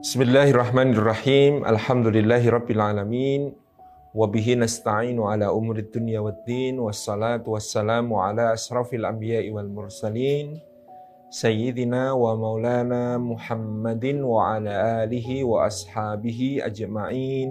[0.00, 3.52] بسم الله الرحمن الرحيم الحمد لله رب العالمين
[4.16, 10.56] وبه نستعين على أمور الدنيا والدين والصلاة والسلام على أشرف الأنبياء والمرسلين
[11.30, 17.50] سيدنا ومولانا محمد وعلى آله وأصحابه أجمعين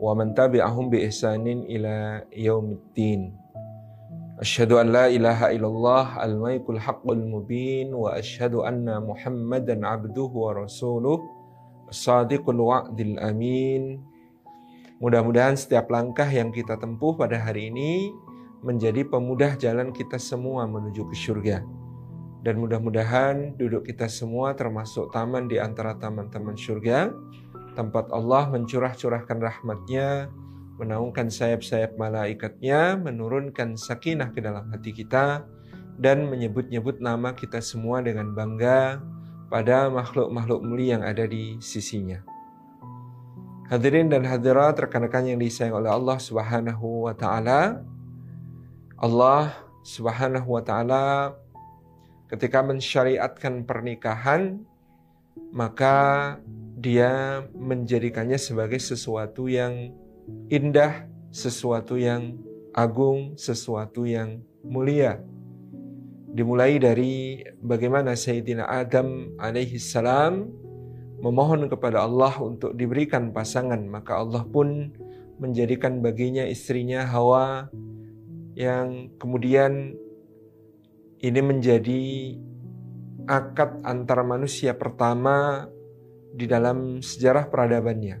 [0.00, 3.36] ومن تبعهم بإحسان إلى يوم الدين
[4.40, 11.35] أشهد أن لا إله إلا الله الملك الحق المبين وأشهد أن محمدا عبده ورسوله
[11.90, 14.00] Sadiqul wa'dil amin.
[14.98, 18.10] Mudah-mudahan setiap langkah yang kita tempuh pada hari ini
[18.64, 21.60] menjadi pemudah jalan kita semua menuju ke surga.
[22.42, 27.10] Dan mudah-mudahan duduk kita semua termasuk taman di antara taman-taman surga.
[27.76, 30.32] Tempat Allah mencurah-curahkan rahmatnya,
[30.80, 35.44] menaungkan sayap-sayap malaikatnya, menurunkan sakinah ke dalam hati kita,
[36.00, 39.00] dan menyebut-nyebut nama kita semua dengan bangga,
[39.46, 42.22] pada makhluk-makhluk mulia yang ada di sisinya.
[43.66, 47.82] Hadirin dan hadirat rekan-rekan yang disayang oleh Allah Subhanahu wa taala.
[48.94, 51.34] Allah Subhanahu wa taala
[52.30, 54.62] ketika mensyariatkan pernikahan
[55.50, 56.36] maka
[56.78, 59.94] dia menjadikannya sebagai sesuatu yang
[60.50, 62.38] indah, sesuatu yang
[62.74, 65.22] agung, sesuatu yang mulia
[66.36, 70.52] dimulai dari bagaimana Sayyidina Adam alaihi salam
[71.24, 73.80] memohon kepada Allah untuk diberikan pasangan.
[73.88, 74.92] Maka Allah pun
[75.40, 77.72] menjadikan baginya istrinya Hawa
[78.52, 79.96] yang kemudian
[81.24, 82.04] ini menjadi
[83.24, 85.64] akad antara manusia pertama
[86.36, 88.20] di dalam sejarah peradabannya.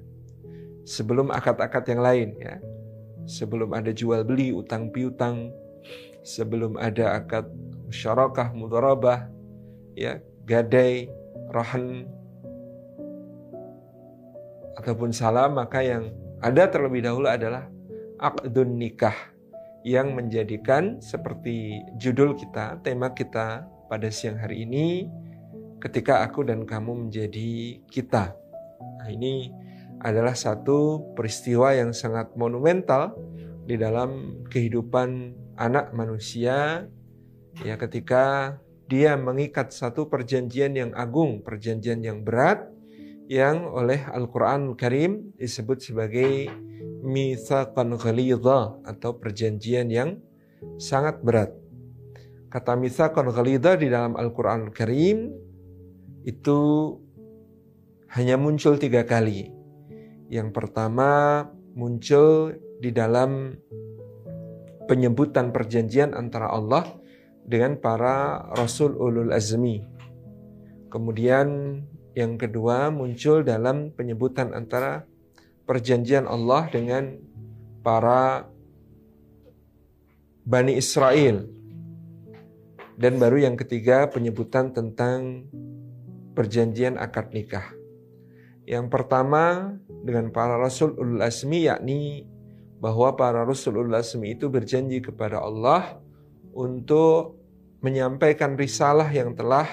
[0.88, 2.56] Sebelum akad-akad yang lain ya.
[3.28, 5.52] Sebelum ada jual beli utang piutang
[6.26, 7.46] sebelum ada akad
[7.86, 9.30] musyarakah, mudharabah,
[9.94, 11.10] ya, gadai,
[11.50, 12.06] rohan
[14.76, 16.12] ataupun salam maka yang
[16.44, 17.66] ada terlebih dahulu adalah
[18.20, 19.14] akdun nikah
[19.86, 25.06] yang menjadikan seperti judul kita, tema kita pada siang hari ini
[25.78, 28.34] ketika aku dan kamu menjadi kita.
[28.98, 29.54] Nah, ini
[30.02, 33.14] adalah satu peristiwa yang sangat monumental
[33.64, 36.84] di dalam kehidupan anak manusia
[37.64, 38.56] ya ketika
[38.86, 42.70] dia mengikat satu perjanjian yang agung, perjanjian yang berat
[43.26, 46.46] yang oleh Al-Qur'an Karim disebut sebagai
[47.02, 50.22] mitsaqan ghalidha atau perjanjian yang
[50.78, 51.50] sangat berat.
[52.46, 55.34] Kata mitsaqan ghalidha di dalam Al-Qur'an Karim
[56.22, 56.58] itu
[58.14, 59.50] hanya muncul tiga kali.
[60.30, 61.42] Yang pertama
[61.74, 63.58] muncul di dalam
[64.86, 66.86] penyebutan perjanjian antara Allah
[67.46, 69.86] dengan para rasul ulul azmi.
[70.90, 71.80] Kemudian
[72.18, 75.06] yang kedua muncul dalam penyebutan antara
[75.62, 77.22] perjanjian Allah dengan
[77.86, 78.50] para
[80.42, 81.46] Bani Israel.
[82.96, 85.46] Dan baru yang ketiga penyebutan tentang
[86.32, 87.76] perjanjian akad nikah.
[88.64, 92.24] Yang pertama dengan para rasul ulul azmi yakni
[92.80, 96.00] bahwa para rasul ulul azmi itu berjanji kepada Allah
[96.56, 97.36] untuk
[97.84, 99.68] menyampaikan risalah yang telah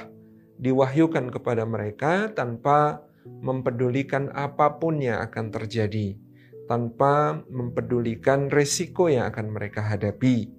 [0.59, 6.19] diwahyukan kepada mereka tanpa mempedulikan apa pun yang akan terjadi,
[6.67, 10.51] tanpa mempedulikan resiko yang akan mereka hadapi.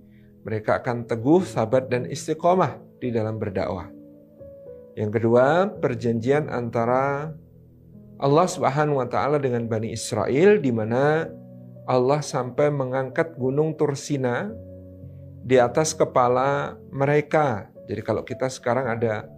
[0.45, 3.89] Mereka akan teguh, sabar, dan istiqomah di dalam berdakwah.
[4.97, 7.33] Yang kedua, perjanjian antara
[8.21, 11.27] Allah Subhanahu wa taala dengan Bani Israel di mana
[11.85, 14.53] Allah sampai mengangkat gunung Tursina
[15.44, 17.69] di atas kepala mereka.
[17.84, 19.28] Jadi kalau kita sekarang ada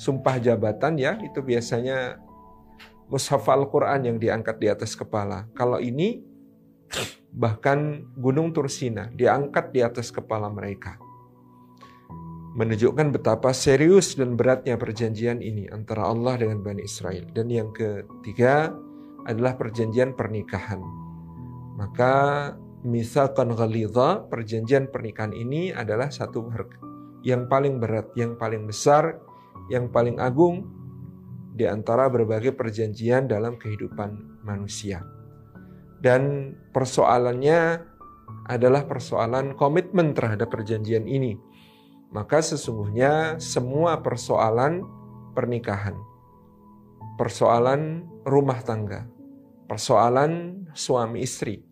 [0.00, 2.16] sumpah jabatan ya, itu biasanya
[3.12, 5.44] mushaf Al-Quran yang diangkat di atas kepala.
[5.52, 6.24] Kalau ini
[7.30, 10.96] bahkan Gunung Tursina diangkat di atas kepala mereka.
[12.50, 17.30] Menunjukkan betapa serius dan beratnya perjanjian ini antara Allah dengan Bani Israel.
[17.30, 18.74] Dan yang ketiga
[19.22, 20.82] adalah perjanjian pernikahan.
[21.78, 22.14] Maka
[22.80, 26.48] Misakon ghalidha, perjanjian pernikahan ini adalah satu
[27.20, 29.20] yang paling berat, yang paling besar,
[29.68, 30.64] yang paling agung
[31.52, 35.04] di antara berbagai perjanjian dalam kehidupan manusia.
[36.00, 37.84] Dan persoalannya
[38.48, 41.36] adalah persoalan komitmen terhadap perjanjian ini.
[42.10, 44.82] Maka sesungguhnya semua persoalan
[45.36, 45.94] pernikahan,
[47.20, 49.06] persoalan rumah tangga,
[49.68, 51.69] persoalan suami istri,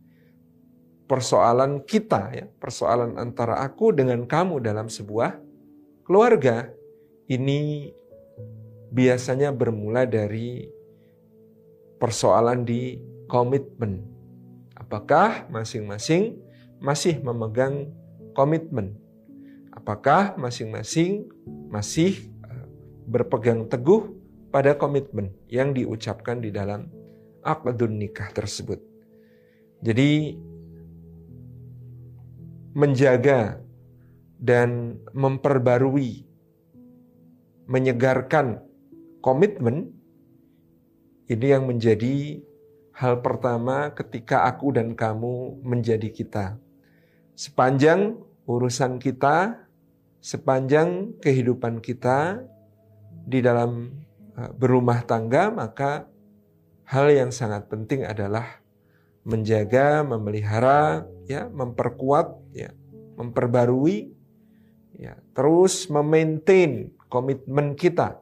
[1.08, 5.40] persoalan kita ya, persoalan antara aku dengan kamu dalam sebuah
[6.04, 6.68] keluarga
[7.32, 7.88] ini
[8.92, 10.68] biasanya bermula dari
[11.96, 14.04] persoalan di komitmen.
[14.76, 16.38] Apakah masing-masing
[16.78, 17.92] masih memegang
[18.32, 18.96] komitmen?
[19.74, 21.28] Apakah masing-masing
[21.68, 22.66] masih eh,
[23.04, 24.12] berpegang teguh
[24.48, 26.88] pada komitmen yang diucapkan di dalam
[27.44, 28.80] akadun nikah tersebut?
[29.84, 30.34] Jadi
[32.78, 33.58] menjaga
[34.38, 36.22] dan memperbarui,
[37.66, 38.62] menyegarkan
[39.18, 39.90] komitmen
[41.26, 42.38] ini yang menjadi
[42.94, 46.54] hal pertama ketika aku dan kamu menjadi kita.
[47.34, 48.14] Sepanjang
[48.46, 49.58] urusan kita,
[50.22, 52.46] sepanjang kehidupan kita
[53.26, 53.90] di dalam
[54.38, 56.06] uh, berumah tangga, maka
[56.86, 58.62] hal yang sangat penting adalah
[59.26, 62.72] menjaga, memelihara, ya, memperkuat, ya,
[63.20, 64.10] memperbarui,
[64.96, 68.18] ya, terus memaintain komitmen kita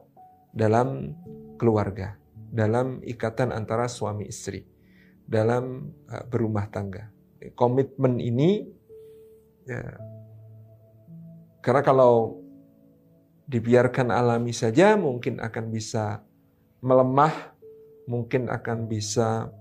[0.51, 1.15] dalam
[1.57, 2.19] keluarga
[2.51, 4.63] dalam ikatan antara suami istri,
[5.27, 7.11] dalam uh, berumah tangga.
[7.53, 8.65] Komitmen ini,
[9.67, 9.83] ya,
[11.61, 12.41] karena kalau
[13.47, 16.23] dibiarkan alami saja, mungkin akan bisa
[16.83, 17.55] melemah,
[18.09, 19.51] mungkin akan bisa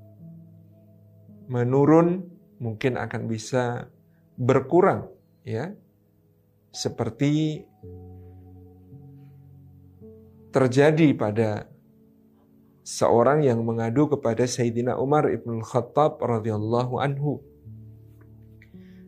[1.47, 3.89] menurun, mungkin akan bisa
[4.37, 5.09] berkurang,
[5.45, 5.73] ya,
[6.73, 7.65] seperti
[10.53, 11.69] terjadi pada
[12.87, 17.43] seorang yang mengadu kepada Sayyidina Umar ibn Khattab radhiyallahu anhu.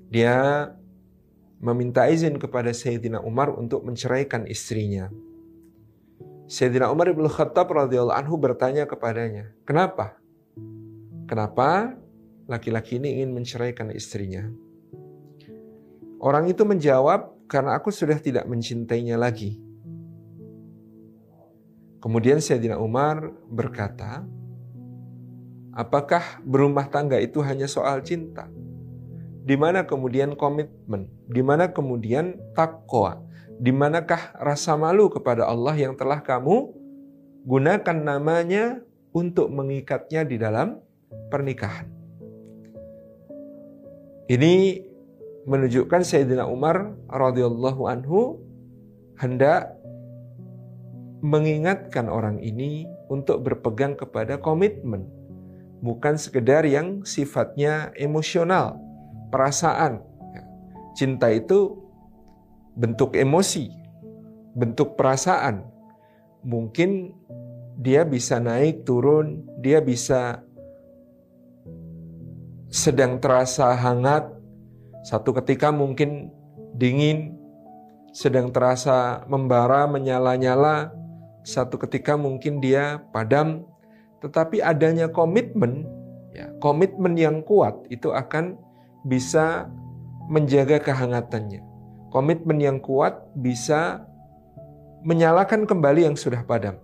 [0.08, 0.68] Dia
[1.60, 5.12] meminta izin kepada Sayyidina Umar untuk menceraikan istrinya.
[6.48, 10.16] Sayyidina Umar ibn Khattab radhiyallahu anhu bertanya kepadanya, "Kenapa?
[11.28, 11.92] Kenapa
[12.48, 14.48] laki-laki ini ingin menceraikan istrinya?"
[16.18, 19.68] Orang itu menjawab, "Karena aku sudah tidak mencintainya lagi."
[21.98, 24.22] Kemudian Sayyidina Umar berkata,
[25.74, 28.46] apakah berumah tangga itu hanya soal cinta?
[29.42, 31.10] Di mana kemudian komitmen?
[31.26, 33.18] Di mana kemudian takwa?
[33.58, 36.70] Di manakah rasa malu kepada Allah yang telah kamu
[37.42, 38.78] gunakan namanya
[39.10, 40.78] untuk mengikatnya di dalam
[41.34, 41.97] pernikahan?
[44.28, 44.84] Ini
[45.48, 48.36] menunjukkan Sayyidina Umar radhiyallahu anhu
[49.16, 49.72] hendak
[51.25, 55.08] mengingatkan orang ini untuk berpegang kepada komitmen,
[55.80, 58.76] bukan sekedar yang sifatnya emosional,
[59.32, 60.04] perasaan.
[60.92, 61.80] Cinta itu
[62.76, 63.72] bentuk emosi,
[64.52, 65.64] bentuk perasaan.
[66.44, 67.16] Mungkin
[67.80, 70.44] dia bisa naik turun, dia bisa
[72.68, 74.28] sedang terasa hangat,
[75.04, 76.32] satu ketika mungkin
[76.76, 77.36] dingin,
[78.12, 80.92] sedang terasa membara, menyala-nyala,
[81.44, 83.64] satu ketika mungkin dia padam,
[84.20, 85.88] tetapi adanya komitmen,
[86.36, 88.60] ya, komitmen yang kuat itu akan
[89.08, 89.68] bisa
[90.28, 91.64] menjaga kehangatannya.
[92.12, 94.04] Komitmen yang kuat bisa
[95.04, 96.76] menyalakan kembali yang sudah padam.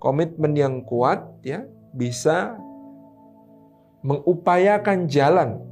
[0.00, 1.64] Komitmen yang kuat ya
[1.96, 2.60] bisa
[4.04, 5.64] mengupayakan jalan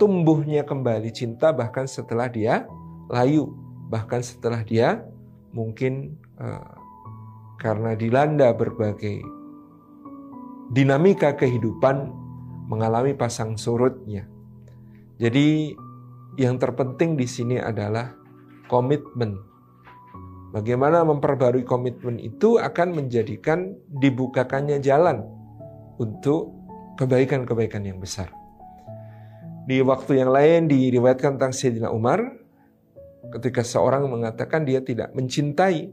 [0.00, 2.64] tumbuhnya kembali cinta bahkan setelah dia
[3.12, 3.52] layu,
[3.92, 5.04] bahkan setelah dia
[5.52, 6.72] mungkin uh,
[7.60, 9.20] karena dilanda berbagai
[10.72, 12.08] dinamika kehidupan
[12.70, 14.24] mengalami pasang surutnya.
[15.20, 15.76] Jadi
[16.40, 18.16] yang terpenting di sini adalah
[18.72, 19.36] komitmen.
[20.54, 25.26] Bagaimana memperbarui komitmen itu akan menjadikan dibukakannya jalan
[26.00, 26.59] untuk
[27.00, 28.28] kebaikan-kebaikan yang besar.
[29.64, 32.20] Di waktu yang lain diriwayatkan tentang Sayyidina Umar
[33.32, 35.88] ketika seorang mengatakan dia tidak mencintai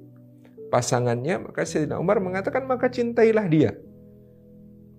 [0.68, 3.72] pasangannya, maka Sayyidina Umar mengatakan, maka cintailah dia.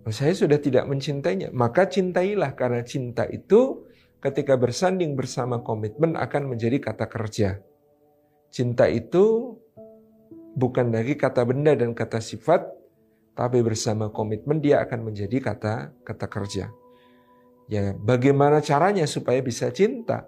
[0.08, 3.84] Oh, saya sudah tidak mencintainya, maka cintailah karena cinta itu
[4.24, 7.60] ketika bersanding bersama komitmen akan menjadi kata kerja.
[8.48, 9.56] Cinta itu
[10.56, 12.77] bukan lagi kata benda dan kata sifat,
[13.38, 16.74] tapi bersama komitmen dia akan menjadi kata kata kerja.
[17.70, 20.26] Ya, bagaimana caranya supaya bisa cinta?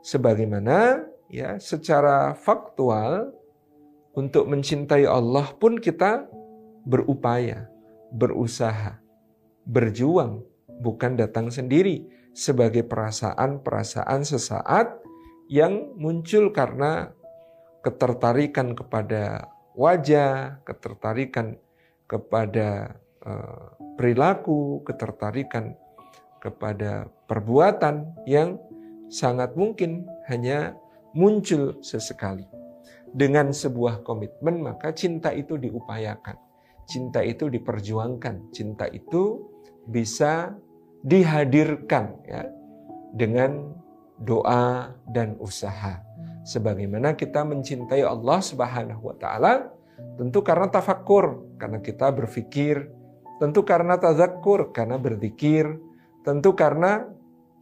[0.00, 3.36] Sebagaimana ya secara faktual
[4.16, 6.24] untuk mencintai Allah pun kita
[6.88, 7.68] berupaya,
[8.16, 8.96] berusaha,
[9.68, 10.40] berjuang,
[10.80, 14.96] bukan datang sendiri sebagai perasaan-perasaan sesaat
[15.52, 17.12] yang muncul karena
[17.84, 21.60] ketertarikan kepada wajah, ketertarikan
[22.08, 25.76] kepada uh, perilaku, ketertarikan
[26.40, 28.56] kepada perbuatan yang
[29.12, 30.74] sangat mungkin hanya
[31.12, 32.46] muncul sesekali
[33.12, 36.36] dengan sebuah komitmen, maka cinta itu diupayakan.
[36.88, 39.44] cinta itu diperjuangkan, cinta itu
[39.84, 40.56] bisa
[41.04, 42.48] dihadirkan ya
[43.12, 43.76] dengan
[44.16, 46.00] doa dan usaha.
[46.48, 49.68] Sebagaimana kita mencintai Allah Subhanahu wa taala
[50.18, 52.90] tentu karena tafakkur, karena kita berpikir,
[53.38, 55.78] tentu karena tazakkur, karena berzikir,
[56.26, 57.06] tentu karena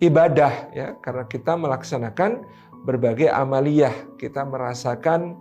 [0.01, 2.45] ibadah ya, karena kita melaksanakan
[2.89, 5.37] berbagai amaliyah, kita merasakan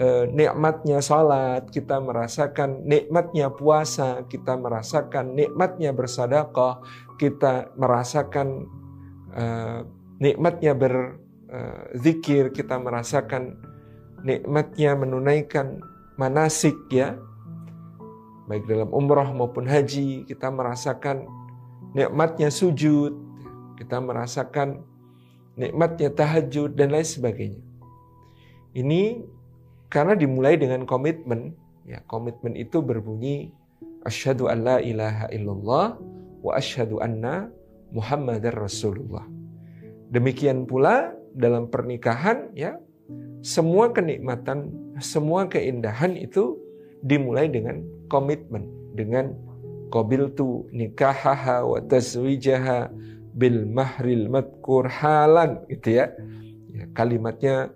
[0.00, 6.80] eh, nikmatnya salat, kita merasakan nikmatnya puasa, kita merasakan nikmatnya bersadaqah,
[7.20, 8.64] kita merasakan
[9.36, 9.80] eh,
[10.20, 13.60] nikmatnya berzikir, kita merasakan
[14.24, 15.84] nikmatnya menunaikan
[16.16, 17.16] manasik ya.
[18.46, 21.26] Baik dalam umrah maupun haji, kita merasakan
[21.92, 23.12] nikmatnya sujud,
[23.76, 24.86] kita merasakan
[25.58, 27.62] nikmatnya tahajud dan lain sebagainya.
[28.76, 29.24] Ini
[29.88, 31.56] karena dimulai dengan komitmen,
[31.88, 33.50] ya komitmen itu berbunyi
[34.06, 35.86] asyhadu an la ilaha illallah
[36.44, 37.50] wa asyhadu anna
[37.90, 39.26] muhammadar rasulullah.
[40.12, 42.78] Demikian pula dalam pernikahan ya
[43.42, 46.58] semua kenikmatan, semua keindahan itu
[47.04, 48.66] dimulai dengan komitmen,
[48.98, 49.34] dengan
[49.90, 52.90] qabil tu nikahaha wa tazwijaha
[53.36, 56.10] bil mahril madkur halan gitu ya.
[56.72, 57.70] ya kalimatnya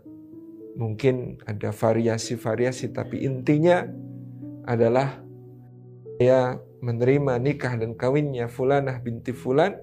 [0.75, 3.85] mungkin ada variasi-variasi tapi intinya
[4.65, 5.21] adalah
[6.17, 9.77] ya menerima nikah dan kawinnya fulanah binti fulan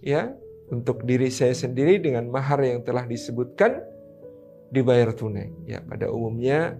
[0.00, 0.32] ya
[0.72, 3.84] untuk diri saya sendiri dengan mahar yang telah disebutkan
[4.74, 5.54] dibayar tunai.
[5.70, 6.74] Ya, pada umumnya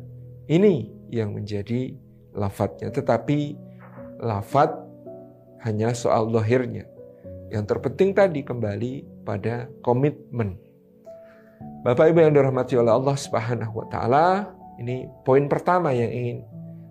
[0.50, 1.94] ini yang menjadi
[2.34, 2.90] lafadznya.
[2.90, 3.54] Tetapi
[4.18, 4.74] lafad
[5.62, 6.90] hanya soal lohirnya.
[7.54, 10.58] Yang terpenting tadi kembali pada komitmen.
[11.86, 14.26] Bapak Ibu yang dirahmati oleh Allah Subhanahu wa taala,
[14.82, 16.38] ini poin pertama yang ingin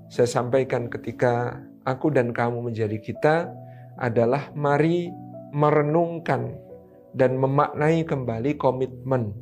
[0.07, 3.35] saya sampaikan ketika aku dan kamu menjadi kita
[3.97, 5.09] adalah mari
[5.53, 6.53] merenungkan
[7.13, 9.33] dan memaknai kembali komitmen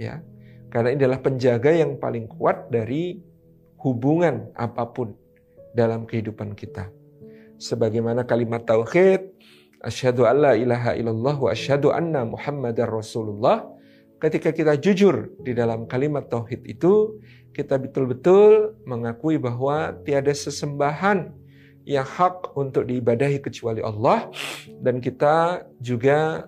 [0.00, 0.20] ya
[0.68, 3.16] karena ini adalah penjaga yang paling kuat dari
[3.80, 5.16] hubungan apa pun
[5.72, 6.92] dalam kehidupan kita.
[7.58, 9.32] Sebagaimana kalimat tauhid
[9.82, 13.66] asyhadu alla ilaha illallah wa asyhadu anna muhammadar rasulullah
[14.18, 17.18] ketika kita jujur di dalam kalimat tauhid itu
[17.54, 21.30] kita betul-betul mengakui bahwa tiada sesembahan
[21.88, 24.28] yang hak untuk diibadahi kecuali Allah
[24.84, 26.46] dan kita juga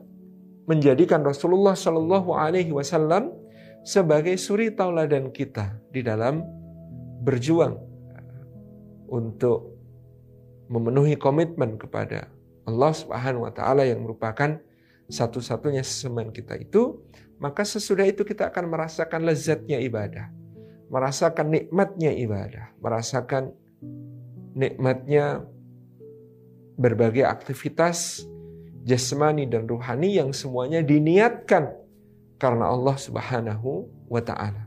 [0.69, 3.40] menjadikan Rasulullah Shallallahu Alaihi Wasallam
[3.85, 6.45] sebagai suri tauladan kita di dalam
[7.25, 7.77] berjuang
[9.11, 9.77] untuk
[10.71, 12.31] memenuhi komitmen kepada
[12.69, 14.61] Allah Subhanahu wa taala yang merupakan
[15.11, 17.03] satu-satunya sesembahan kita itu,
[17.43, 20.31] maka sesudah itu kita akan merasakan lezatnya ibadah,
[20.87, 23.51] merasakan nikmatnya ibadah, merasakan
[24.55, 25.43] nikmatnya
[26.79, 28.23] berbagai aktivitas
[28.87, 31.75] jasmani dan ruhani yang semuanya diniatkan
[32.41, 34.67] karena Allah Subhanahu wa taala.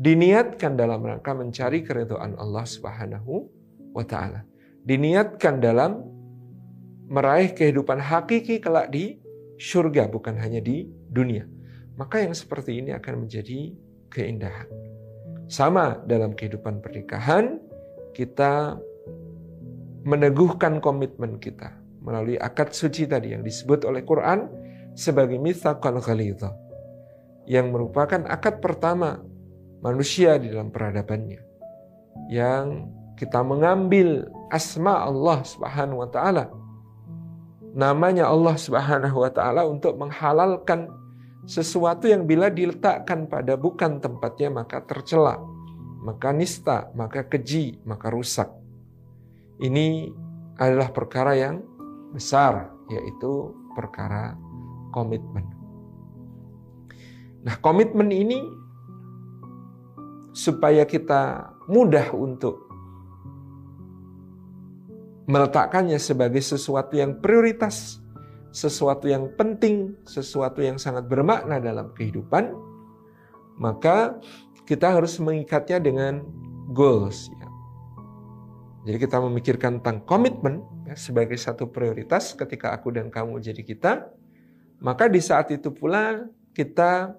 [0.00, 3.50] Diniatkan dalam rangka mencari keridhaan Allah Subhanahu
[3.92, 4.46] wa taala.
[4.86, 6.06] Diniatkan dalam
[7.10, 9.18] meraih kehidupan hakiki kelak di
[9.58, 11.44] surga bukan hanya di dunia.
[11.98, 13.76] Maka yang seperti ini akan menjadi
[14.08, 14.70] keindahan.
[15.50, 17.58] Sama dalam kehidupan pernikahan
[18.14, 18.78] kita
[20.06, 24.48] meneguhkan komitmen kita melalui akad suci tadi yang disebut oleh Quran
[24.96, 26.69] sebagai mitsaqal ghalidha
[27.48, 29.20] yang merupakan akad pertama
[29.80, 31.40] manusia di dalam peradabannya
[32.28, 36.44] yang kita mengambil asma Allah Subhanahu wa taala
[37.72, 40.90] namanya Allah Subhanahu wa taala untuk menghalalkan
[41.48, 45.40] sesuatu yang bila diletakkan pada bukan tempatnya maka tercela
[46.00, 48.60] maka nista maka keji maka rusak
[49.60, 50.08] ini
[50.56, 51.60] adalah perkara yang
[52.16, 54.32] besar, yaitu perkara
[54.96, 55.59] komitmen.
[57.40, 58.44] Nah, komitmen ini
[60.36, 62.70] supaya kita mudah untuk
[65.30, 68.02] meletakkannya sebagai sesuatu yang prioritas,
[68.50, 72.50] sesuatu yang penting, sesuatu yang sangat bermakna dalam kehidupan,
[73.56, 74.18] maka
[74.66, 76.26] kita harus mengikatnya dengan
[76.74, 77.30] goals.
[78.84, 83.92] Jadi kita memikirkan tentang komitmen ya, sebagai satu prioritas ketika aku dan kamu jadi kita,
[84.80, 87.14] maka di saat itu pula kita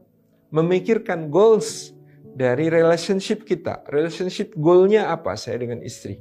[0.52, 1.96] memikirkan goals
[2.36, 3.84] dari relationship kita.
[3.88, 5.34] Relationship goalnya apa?
[5.40, 6.20] Saya dengan istri,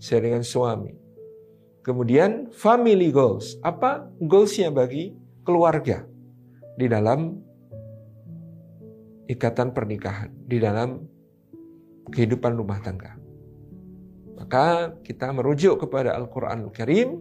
[0.00, 0.96] saya dengan suami.
[1.84, 3.60] Kemudian family goals.
[3.60, 5.12] Apa goalsnya bagi
[5.44, 6.08] keluarga
[6.80, 7.36] di dalam
[9.28, 11.04] ikatan pernikahan, di dalam
[12.08, 13.16] kehidupan rumah tangga.
[14.34, 17.20] Maka kita merujuk kepada Al-Quran Al-Karim.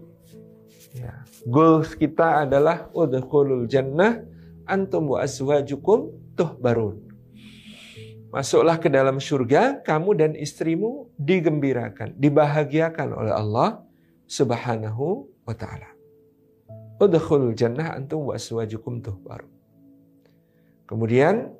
[0.95, 1.23] Ya.
[1.47, 4.32] Goals kita adalah udhulul jannah
[4.65, 6.99] antum wa azwajukum tuhbarun.
[8.33, 13.85] Masuklah ke dalam surga, kamu dan istrimu digembirakan, dibahagiakan oleh Allah
[14.25, 15.93] Subhanahu wa taala.
[16.97, 19.53] Udkhulul jannah antum wa azwajukum tuhbarun.
[20.89, 21.53] Kemudian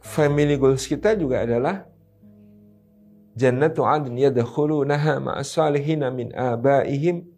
[0.00, 1.84] family goals kita juga adalah
[3.36, 7.28] jannatu adn yadkhulunaha ma'as salihin min abaihim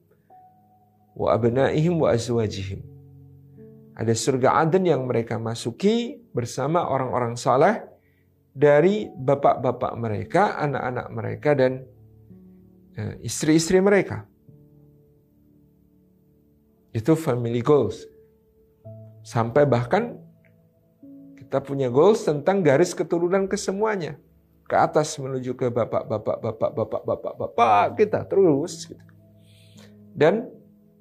[1.18, 2.80] wa abnaihim wa azwajihim.
[3.98, 7.82] Ada surga Aden yang mereka masuki bersama orang-orang saleh
[8.54, 11.82] dari bapak-bapak mereka, anak-anak mereka dan
[12.94, 14.22] eh, istri-istri mereka.
[16.94, 18.06] Itu family goals.
[19.26, 20.14] Sampai bahkan
[21.34, 24.14] kita punya goals tentang garis keturunan kesemuanya.
[24.68, 28.86] Ke atas menuju ke bapak-bapak, bapak-bapak, bapak-bapak kita terus.
[28.86, 29.04] Gitu.
[30.14, 30.57] Dan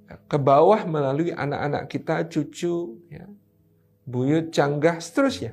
[0.08, 3.28] ke bawah melalui anak-anak kita, cucu, ya,
[4.08, 5.52] buyut, canggah, seterusnya.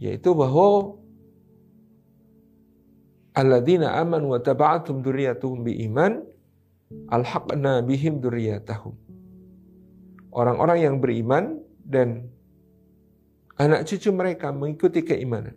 [0.00, 0.96] Yaitu bahwa
[3.36, 5.04] alladzina amanu wa taba'atum
[5.60, 6.24] biiman
[7.12, 8.96] alhaqna bihim dzurriyyatahum.
[10.32, 12.28] Orang-orang yang beriman dan
[13.56, 15.56] anak cucu mereka mengikuti keimanan.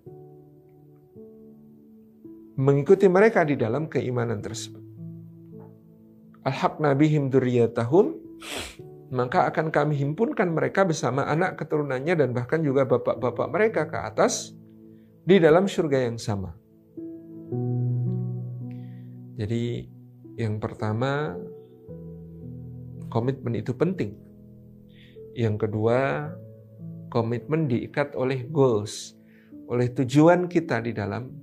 [2.60, 4.79] Mengikuti mereka di dalam keimanan tersebut.
[6.48, 8.16] Alhaqna bihim duriyatahum
[9.10, 14.54] maka akan kami himpunkan mereka bersama anak keturunannya dan bahkan juga bapak-bapak mereka ke atas
[15.26, 16.54] di dalam surga yang sama.
[19.40, 19.90] Jadi
[20.38, 21.34] yang pertama
[23.10, 24.14] komitmen itu penting.
[25.34, 26.30] Yang kedua
[27.10, 29.18] komitmen diikat oleh goals,
[29.66, 31.34] oleh tujuan kita di dalam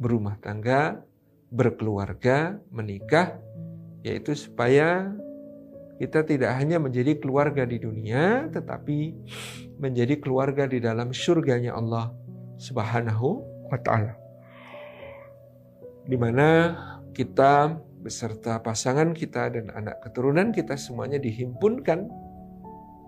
[0.00, 0.96] berumah tangga,
[1.52, 3.36] berkeluarga, menikah,
[4.02, 5.10] yaitu supaya
[6.02, 9.14] kita tidak hanya menjadi keluarga di dunia, tetapi
[9.78, 12.10] menjadi keluarga di dalam surganya Allah
[12.58, 13.28] Subhanahu
[13.70, 14.18] wa Ta'ala,
[16.06, 16.48] di mana
[17.14, 22.10] kita beserta pasangan kita dan anak keturunan kita semuanya dihimpunkan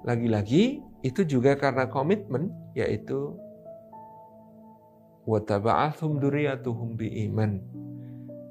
[0.07, 3.35] lagi-lagi itu juga karena komitmen yaitu
[5.27, 7.59] wataba'athum duriyatuhum iman.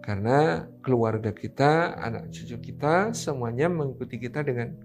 [0.04, 4.76] Karena keluarga kita, anak cucu kita semuanya mengikuti kita dengan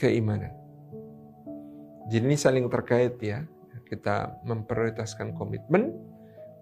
[0.00, 0.48] keimanan.
[2.08, 3.44] Jadi ini saling terkait ya.
[3.84, 5.92] Kita memprioritaskan komitmen.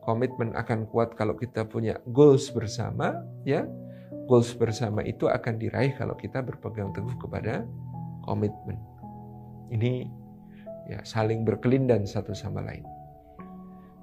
[0.03, 3.63] Komitmen akan kuat kalau kita punya goals bersama ya.
[4.27, 7.63] Goals bersama itu akan diraih kalau kita berpegang teguh kepada
[8.27, 8.75] komitmen.
[9.71, 10.11] Ini
[10.91, 12.83] ya saling berkelindan satu sama lain.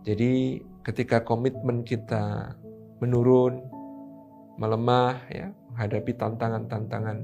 [0.07, 2.55] Jadi ketika komitmen kita
[3.03, 3.59] menurun,
[4.55, 7.17] melemah ya, menghadapi tantangan-tantangan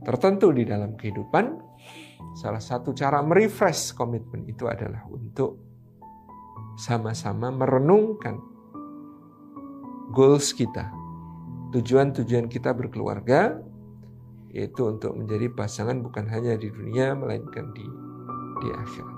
[0.00, 1.44] tertentu di dalam kehidupan,
[2.38, 5.60] salah satu cara merefresh komitmen itu adalah untuk
[6.80, 8.40] sama-sama merenungkan
[10.16, 10.88] goals kita,
[11.76, 13.58] tujuan-tujuan kita berkeluarga,
[14.54, 17.84] yaitu untuk menjadi pasangan bukan hanya di dunia melainkan di
[18.56, 19.16] di akhirat.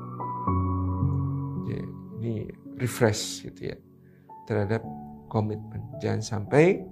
[1.68, 1.86] Jadi,
[2.18, 2.34] ini
[2.80, 3.76] refresh gitu ya
[4.48, 4.82] terhadap
[5.28, 5.84] komitmen.
[6.00, 6.82] Jangan sampai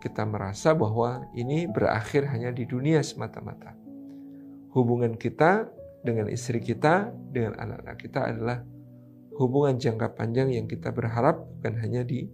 [0.00, 3.76] kita merasa bahwa ini berakhir hanya di dunia semata-mata.
[4.72, 5.68] Hubungan kita
[6.04, 8.58] dengan istri kita, dengan anak-anak kita adalah
[9.36, 12.28] hubungan jangka panjang yang kita berharap bukan hanya di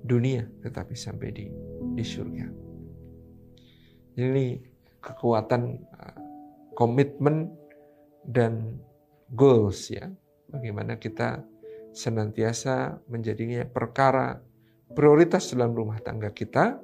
[0.00, 1.46] dunia, tetapi sampai di
[1.96, 2.46] di surga.
[4.16, 4.46] Jadi
[5.00, 6.16] kekuatan uh,
[6.76, 7.48] komitmen
[8.28, 8.80] dan
[9.32, 10.08] goals ya.
[10.50, 11.40] Bagaimana kita
[11.94, 14.38] senantiasa menjadinya perkara
[14.94, 16.78] prioritas dalam rumah tangga kita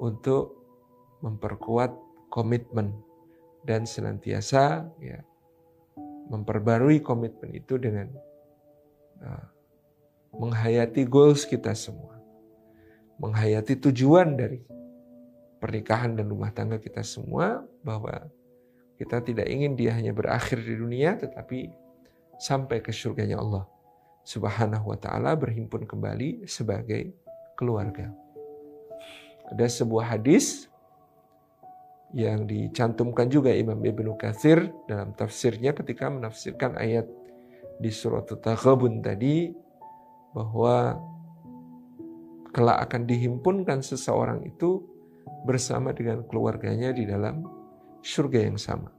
[0.00, 0.60] untuk
[1.24, 1.92] memperkuat
[2.28, 2.92] komitmen
[3.64, 5.24] dan senantiasa ya
[6.28, 8.08] memperbarui komitmen itu dengan
[9.20, 9.46] uh,
[10.34, 12.18] menghayati goals kita semua,
[13.20, 14.60] menghayati tujuan dari
[15.62, 18.28] pernikahan dan rumah tangga kita semua bahwa
[19.00, 21.72] kita tidak ingin dia hanya berakhir di dunia tetapi
[22.36, 23.64] sampai ke surganya Allah
[24.24, 27.12] Subhanahu wa taala berhimpun kembali sebagai
[27.60, 28.08] keluarga.
[29.52, 30.72] Ada sebuah hadis
[32.16, 37.04] yang dicantumkan juga Imam Ibnu Katsir dalam tafsirnya ketika menafsirkan ayat
[37.76, 39.50] di surat Taghabun tadi
[40.32, 40.96] bahwa
[42.54, 44.86] kelak akan dihimpunkan seseorang itu
[45.42, 47.44] bersama dengan keluarganya di dalam
[48.00, 48.94] surga yang sama.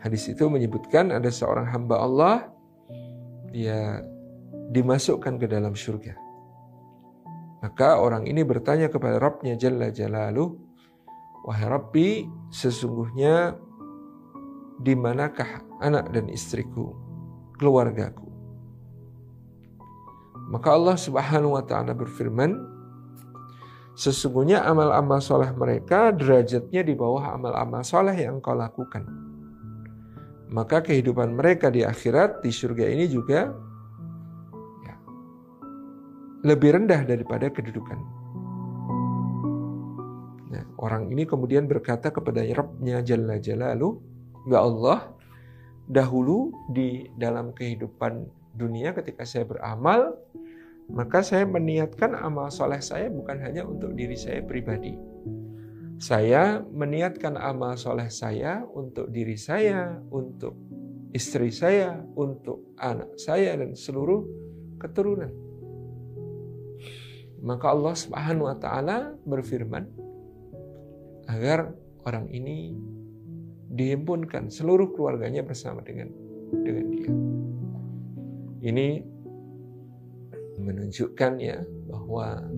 [0.00, 2.53] Hadis itu menyebutkan ada seorang hamba Allah
[3.54, 4.02] dia
[4.74, 6.18] dimasukkan ke dalam surga.
[7.62, 10.52] Maka orang ini bertanya kepada Rabbnya Jalla Jalaluh,
[11.46, 12.08] Wahai Rabbi,
[12.52, 13.56] sesungguhnya
[14.82, 16.92] di manakah anak dan istriku,
[17.56, 18.28] keluargaku?
[20.52, 22.52] Maka Allah Subhanahu wa taala berfirman,
[23.96, 29.08] sesungguhnya amal-amal soleh mereka derajatnya di bawah amal-amal soleh yang kau lakukan.
[30.54, 33.50] Maka kehidupan mereka di akhirat di surga ini juga
[36.44, 37.98] lebih rendah daripada kedudukan.
[40.52, 43.96] Nah, orang ini kemudian berkata kepada Rabbnya Jalla Jalalu,
[44.52, 45.08] Ya Allah,
[45.88, 50.20] dahulu di dalam kehidupan dunia ketika saya beramal,
[50.92, 54.92] maka saya meniatkan amal soleh saya bukan hanya untuk diri saya pribadi.
[56.02, 60.58] Saya meniatkan amal soleh saya untuk diri saya, untuk
[61.14, 64.26] istri saya, untuk anak saya, dan seluruh
[64.82, 65.30] keturunan.
[67.44, 69.84] Maka Allah Subhanahu wa taala berfirman
[71.28, 71.72] agar
[72.04, 72.72] orang ini
[73.74, 76.08] dihimpunkan seluruh keluarganya bersama dengan
[76.52, 77.10] dengan dia.
[78.64, 78.88] Ini
[80.56, 82.48] menunjukkan ya bahwa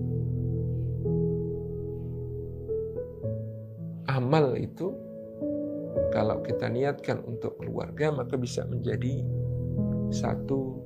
[4.07, 4.95] amal itu
[6.15, 9.21] kalau kita niatkan untuk keluarga maka bisa menjadi
[10.09, 10.79] satu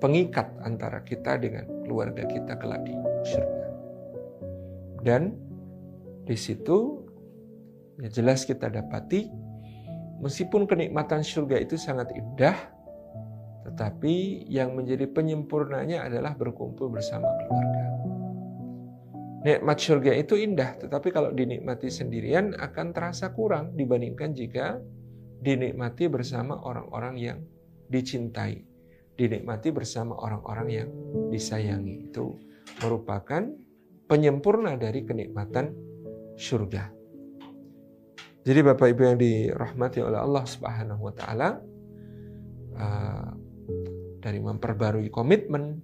[0.00, 2.92] pengikat antara kita dengan keluarga kita kelak di
[3.28, 3.66] surga.
[5.04, 5.36] Dan
[6.26, 7.06] di situ
[8.02, 9.30] ya jelas kita dapati
[10.20, 12.56] meskipun kenikmatan surga itu sangat indah,
[13.68, 17.84] tetapi yang menjadi penyempurnanya adalah berkumpul bersama keluarga.
[19.46, 24.82] Nikmat surga itu indah, tetapi kalau dinikmati sendirian akan terasa kurang dibandingkan jika
[25.38, 27.38] dinikmati bersama orang-orang yang
[27.86, 28.66] dicintai
[29.16, 30.88] dinikmati bersama orang-orang yang
[31.32, 32.12] disayangi.
[32.12, 32.36] Itu
[32.84, 33.48] merupakan
[34.06, 35.72] penyempurna dari kenikmatan
[36.36, 36.92] surga.
[38.46, 41.58] Jadi Bapak Ibu yang dirahmati oleh Allah Subhanahu wa taala
[42.78, 43.28] uh,
[44.22, 45.82] dari memperbarui komitmen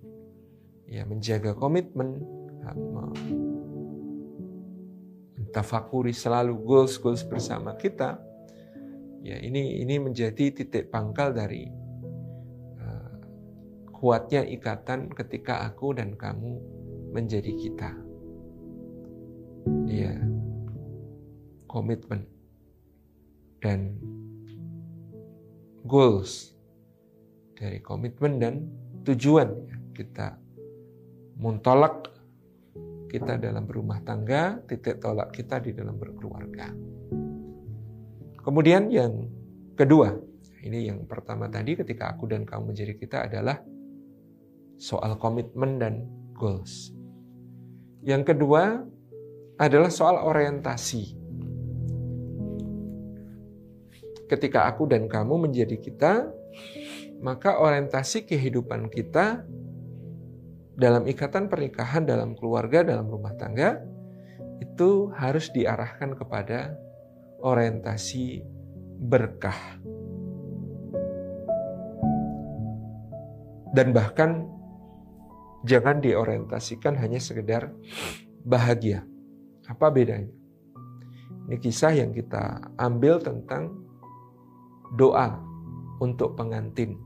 [0.86, 2.22] ya menjaga komitmen
[5.52, 8.16] mentafakuri selalu goals-goals bersama kita
[9.20, 11.68] ya ini ini menjadi titik pangkal dari
[14.02, 16.58] kuatnya ikatan ketika aku dan kamu
[17.14, 17.94] menjadi kita.
[19.86, 20.18] Ya,
[21.70, 22.26] komitmen.
[23.62, 23.94] Dan
[25.86, 26.50] goals
[27.54, 28.66] dari komitmen dan
[29.06, 29.54] tujuan
[29.94, 30.34] kita.
[31.38, 32.10] Muntolak
[33.12, 36.72] kita dalam berumah tangga, titik tolak kita di dalam berkeluarga.
[38.40, 39.28] Kemudian yang
[39.76, 40.16] kedua,
[40.64, 43.60] ini yang pertama tadi ketika aku dan kamu menjadi kita adalah
[44.80, 46.96] soal komitmen dan goals.
[48.00, 48.80] Yang kedua
[49.60, 51.20] adalah soal orientasi.
[54.26, 56.32] Ketika aku dan kamu menjadi kita,
[57.20, 59.44] maka orientasi kehidupan kita
[60.72, 63.80] dalam ikatan pernikahan, dalam keluarga, dalam rumah tangga
[64.62, 66.72] itu harus diarahkan kepada
[67.42, 68.40] orientasi
[69.02, 69.58] berkah.
[73.72, 74.46] Dan bahkan
[75.64, 77.72] jangan diorientasikan hanya sekedar
[78.44, 79.02] bahagia.
[79.64, 80.28] Apa bedanya?
[81.48, 83.82] Ini kisah yang kita ambil tentang
[84.94, 85.40] doa
[85.98, 87.00] untuk pengantin.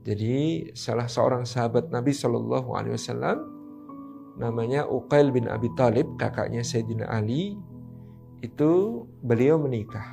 [0.00, 3.38] Jadi salah seorang sahabat Nabi Shallallahu Alaihi Wasallam
[4.40, 7.60] namanya Uqail bin Abi Talib, kakaknya Sayyidina Ali,
[8.40, 10.08] itu beliau menikah.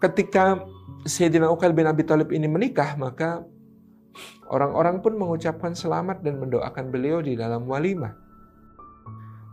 [0.00, 0.64] Ketika
[1.04, 3.44] Sayyidina Uqail bin Abi Thalib ini menikah, maka
[4.48, 8.16] orang-orang pun mengucapkan selamat dan mendoakan beliau di dalam walimah.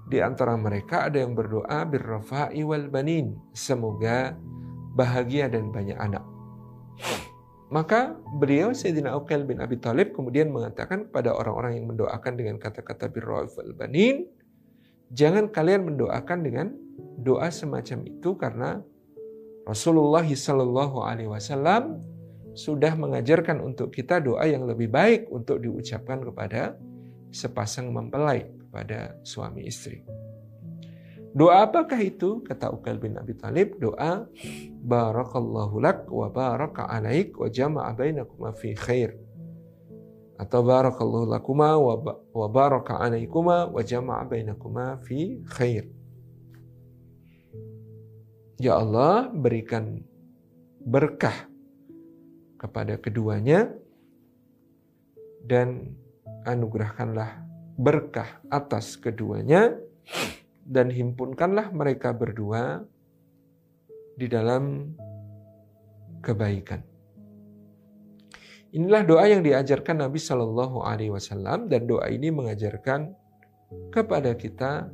[0.07, 3.35] Di antara mereka ada yang berdoa birrafa'i wal banin.
[3.51, 4.37] Semoga
[4.95, 6.34] bahagia dan banyak anak.
[7.73, 13.09] Maka beliau Sayyidina Uqail bin Abi Thalib kemudian mengatakan kepada orang-orang yang mendoakan dengan kata-kata
[13.09, 14.29] birrafa'i wal banin,
[15.09, 16.67] jangan kalian mendoakan dengan
[17.19, 18.79] doa semacam itu karena
[19.65, 21.99] Rasulullah Shallallahu Alaihi Wasallam
[22.55, 26.77] sudah mengajarkan untuk kita doa yang lebih baik untuk diucapkan kepada
[27.33, 30.05] sepasang mempelai kepada suami istri.
[31.35, 32.39] Doa apakah itu?
[32.47, 34.23] Kata Uqail bin Abi Talib, doa
[34.79, 39.19] barakallahu lak wa baraka alaik wa jama'a bainakuma fi khair.
[40.39, 45.91] Atau barakallahu lakuma wa baraka alaikuma wa jama'a bainakuma fi khair.
[48.55, 50.07] Ya Allah, berikan
[50.87, 51.51] berkah
[52.55, 53.75] kepada keduanya
[55.43, 55.99] dan
[56.47, 57.43] anugerahkanlah
[57.75, 59.75] berkah atas keduanya
[60.65, 62.81] dan himpunkanlah mereka berdua
[64.17, 64.91] di dalam
[66.25, 66.81] kebaikan.
[68.75, 73.13] Inilah doa yang diajarkan Nabi Shallallahu Alaihi Wasallam dan doa ini mengajarkan
[73.93, 74.91] kepada kita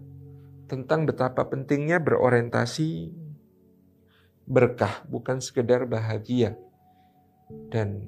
[0.70, 3.10] tentang betapa pentingnya berorientasi
[4.46, 6.60] berkah, bukan sekedar bahagia
[7.72, 8.06] dan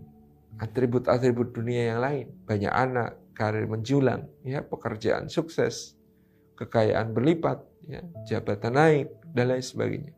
[0.62, 5.97] atribut-atribut dunia yang lain, banyak anak, karir menjulang, ya pekerjaan sukses,
[6.56, 10.13] kekayaan berlipat, ya jabatan naik dan lain sebagainya.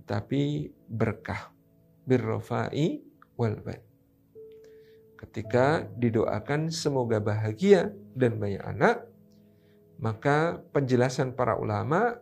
[0.00, 1.52] Tetapi berkah,
[2.06, 3.02] birrofai
[3.38, 3.90] walban
[5.20, 9.04] ketika didoakan semoga bahagia dan banyak anak,
[10.00, 12.16] maka penjelasan para ulama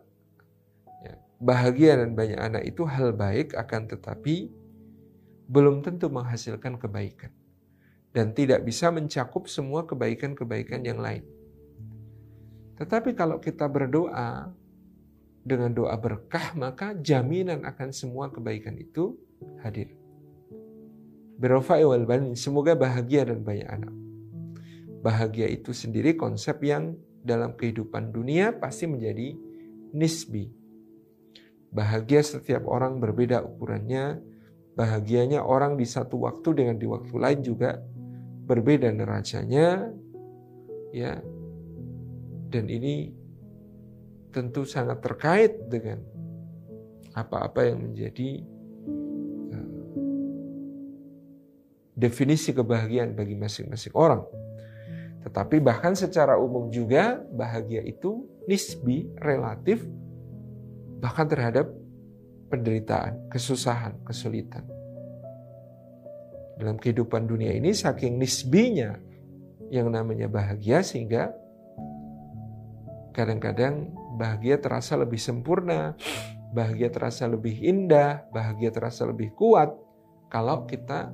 [0.99, 4.51] ya, bahagia dan banyak anak itu hal baik akan tetapi
[5.47, 7.31] belum tentu menghasilkan kebaikan
[8.11, 11.23] dan tidak bisa mencakup semua kebaikan-kebaikan yang lain.
[12.79, 14.55] Tetapi kalau kita berdoa
[15.43, 19.19] dengan doa berkah, maka jaminan akan semua kebaikan itu
[19.59, 19.91] hadir.
[21.39, 23.95] Birofa'i wal banin, semoga bahagia dan banyak anak.
[24.99, 29.35] Bahagia itu sendiri konsep yang dalam kehidupan dunia pasti menjadi
[29.95, 30.51] nisbi.
[31.71, 34.19] Bahagia setiap orang berbeda ukurannya,
[34.75, 37.79] bahagianya orang di satu waktu dengan di waktu lain juga
[38.47, 39.87] berbeda neracanya,
[40.91, 41.23] ya.
[42.49, 43.13] Dan ini
[44.33, 46.01] tentu sangat terkait dengan
[47.13, 48.41] apa-apa yang menjadi
[51.99, 54.23] definisi kebahagiaan bagi masing-masing orang.
[55.19, 59.83] Tetapi bahkan secara umum juga bahagia itu nisbi, relatif,
[61.03, 61.67] bahkan terhadap
[62.47, 64.63] penderitaan, kesusahan, kesulitan.
[66.55, 68.95] Dalam kehidupan dunia ini saking nisbinya
[69.67, 71.35] yang namanya bahagia sehingga
[73.19, 75.91] kadang-kadang bahagia terasa lebih sempurna,
[76.55, 79.75] bahagia terasa lebih indah, bahagia terasa lebih kuat
[80.31, 81.11] kalau kita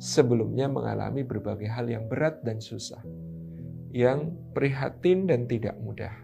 [0.00, 3.04] sebelumnya mengalami berbagai hal yang berat dan susah,
[3.92, 6.16] yang prihatin dan tidak mudah,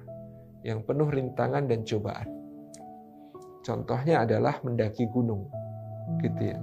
[0.65, 2.33] yang penuh rintangan dan cobaan.
[3.61, 5.45] Contohnya adalah mendaki gunung,
[6.25, 6.59] gitu ya.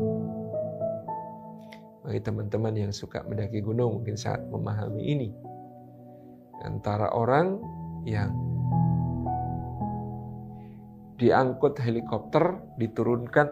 [2.01, 5.29] Bagi teman-teman yang suka mendaki gunung mungkin saat memahami ini.
[6.65, 8.31] Antara orang yang
[11.19, 13.47] diangkut helikopter, diturunkan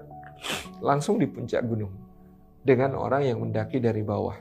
[0.80, 1.92] langsung di puncak gunung
[2.64, 4.36] dengan orang yang mendaki dari bawah.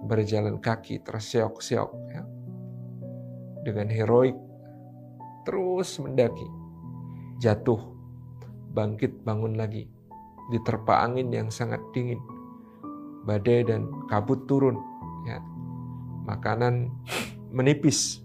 [0.00, 2.22] Berjalan kaki terseok-seok ya.
[3.60, 4.36] Dengan heroik
[5.44, 6.48] terus mendaki.
[7.40, 7.80] Jatuh,
[8.72, 9.88] bangkit bangun lagi.
[10.48, 12.20] Diterpa angin yang sangat dingin.
[13.28, 14.80] Badai dan kabut turun
[15.28, 15.44] ya.
[16.24, 16.88] Makanan
[17.52, 18.24] menipis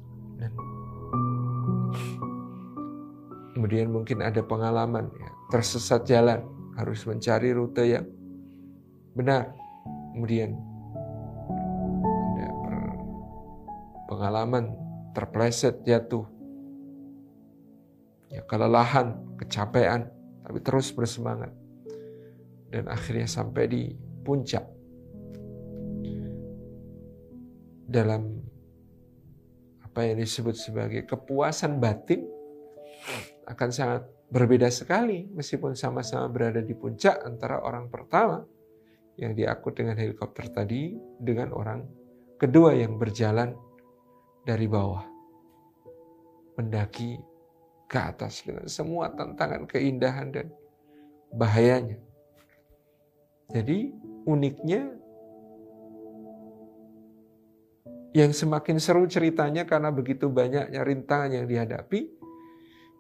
[3.66, 6.46] kemudian mungkin ada pengalaman ya, tersesat jalan
[6.78, 8.06] harus mencari rute yang
[9.18, 9.58] benar.
[10.14, 10.54] Kemudian
[12.38, 12.50] ada
[14.06, 14.70] pengalaman
[15.18, 16.30] terpleset jatuh.
[18.30, 20.14] Ya kelelahan, kecapean,
[20.46, 21.50] tapi terus bersemangat.
[22.70, 24.62] Dan akhirnya sampai di puncak.
[27.90, 28.30] Dalam
[29.82, 32.30] apa yang disebut sebagai kepuasan batin
[33.46, 38.42] akan sangat berbeda sekali meskipun sama-sama berada di puncak antara orang pertama
[39.16, 41.86] yang diangkut dengan helikopter tadi dengan orang
[42.36, 43.56] kedua yang berjalan
[44.44, 45.06] dari bawah
[46.60, 47.20] mendaki
[47.86, 50.48] ke atas dengan semua tantangan keindahan dan
[51.32, 52.00] bahayanya.
[53.52, 53.94] Jadi
[54.26, 54.90] uniknya
[58.16, 62.15] yang semakin seru ceritanya karena begitu banyaknya rintangan yang dihadapi,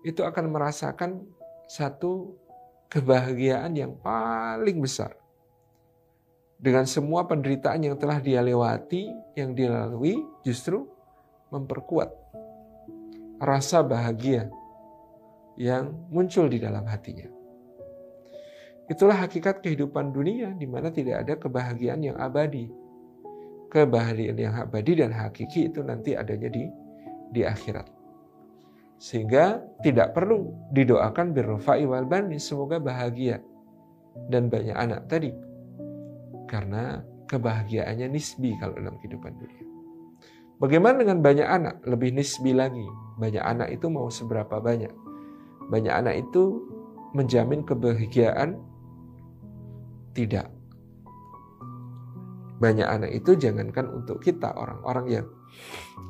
[0.05, 1.25] itu akan merasakan
[1.65, 2.37] satu
[2.93, 5.17] kebahagiaan yang paling besar
[6.61, 10.15] dengan semua penderitaan yang telah dia lewati, yang dia lalui,
[10.45, 10.87] justru
[11.51, 12.09] memperkuat
[13.41, 14.47] rasa bahagia
[15.59, 17.27] yang muncul di dalam hatinya.
[18.85, 22.69] Itulah hakikat kehidupan dunia di mana tidak ada kebahagiaan yang abadi.
[23.73, 26.69] Kebahagiaan yang abadi dan hakiki itu nanti adanya di
[27.33, 27.94] di akhirat.
[28.95, 33.43] Sehingga tidak perlu didoakan birrofai wal bani, semoga bahagia
[34.31, 35.35] dan banyak anak tadi
[36.47, 39.65] karena kebahagiaannya nisbi kalau dalam kehidupan dunia.
[40.55, 41.75] Bagaimana dengan banyak anak?
[41.83, 42.85] Lebih nisbi lagi.
[43.19, 44.91] Banyak anak itu mau seberapa banyak?
[45.67, 46.63] Banyak anak itu
[47.11, 48.59] menjamin kebahagiaan
[50.15, 50.47] Tidak.
[52.63, 55.25] Banyak anak itu jangankan untuk kita orang-orang yang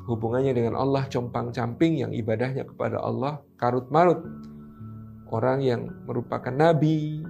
[0.06, 4.22] hubungannya dengan Allah compang-camping yang ibadahnya kepada Allah karut-marut.
[5.26, 7.26] Orang yang merupakan nabi,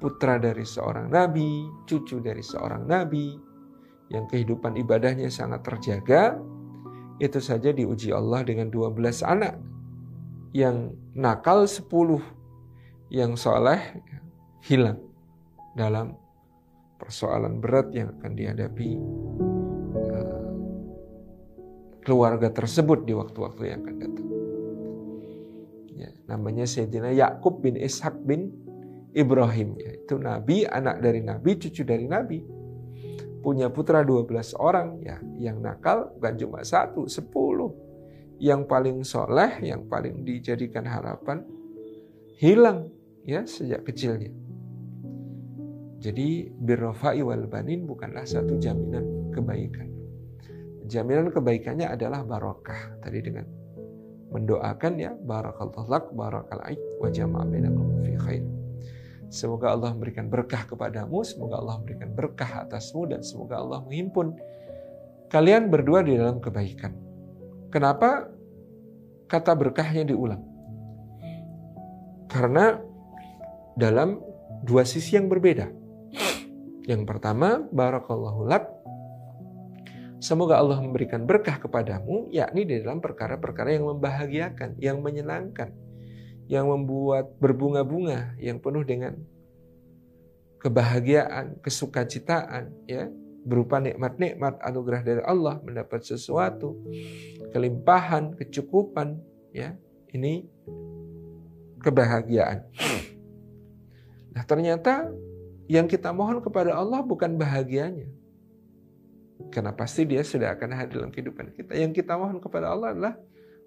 [0.00, 3.36] putra dari seorang nabi, cucu dari seorang nabi,
[4.08, 6.40] yang kehidupan ibadahnya sangat terjaga,
[7.20, 9.60] itu saja diuji Allah dengan 12 anak.
[10.56, 11.92] Yang nakal 10,
[13.12, 14.00] yang soleh
[14.64, 15.04] hilang
[15.76, 16.16] dalam
[16.96, 18.96] persoalan berat yang akan dihadapi
[22.06, 24.28] keluarga tersebut di waktu-waktu yang akan datang.
[25.98, 28.54] Ya, namanya Sayyidina Yakub bin Ishak bin
[29.10, 29.74] Ibrahim.
[29.74, 32.46] Yaitu Nabi, anak dari Nabi, cucu dari Nabi.
[33.42, 35.02] Punya putra 12 orang.
[35.02, 37.74] ya Yang nakal bukan cuma satu, sepuluh.
[38.38, 41.42] Yang paling soleh, yang paling dijadikan harapan,
[42.38, 42.92] hilang
[43.26, 44.30] ya sejak kecilnya.
[45.96, 49.95] Jadi birrofa'i wal banin bukanlah satu jaminan kebaikan.
[50.86, 53.02] Jaminan kebaikannya adalah barokah.
[53.02, 53.46] Tadi dengan
[54.30, 58.44] mendoakan ya barakallahu lak barakal aik wa jama'a bainakum fi khair.
[59.26, 64.38] Semoga Allah memberikan berkah kepadamu, semoga Allah memberikan berkah atasmu dan semoga Allah menghimpun
[65.26, 66.94] kalian berdua di dalam kebaikan.
[67.74, 68.30] Kenapa
[69.26, 70.42] kata berkahnya diulang?
[72.30, 72.78] Karena
[73.74, 74.22] dalam
[74.62, 75.66] dua sisi yang berbeda.
[76.86, 78.75] Yang pertama, barakallahu lak.
[80.16, 85.76] Semoga Allah memberikan berkah kepadamu, yakni di dalam perkara-perkara yang membahagiakan, yang menyenangkan,
[86.48, 89.12] yang membuat berbunga-bunga, yang penuh dengan
[90.56, 93.12] kebahagiaan, kesukacitaan, ya,
[93.44, 96.80] berupa nikmat-nikmat anugerah dari Allah, mendapat sesuatu,
[97.52, 99.20] kelimpahan, kecukupan,
[99.52, 99.76] ya.
[100.16, 100.48] Ini
[101.84, 102.64] kebahagiaan.
[104.32, 105.12] Nah, ternyata
[105.68, 108.08] yang kita mohon kepada Allah bukan bahagianya.
[109.52, 111.76] Karena pasti dia sudah akan hadir dalam kehidupan kita.
[111.76, 113.14] Yang kita mohon kepada Allah adalah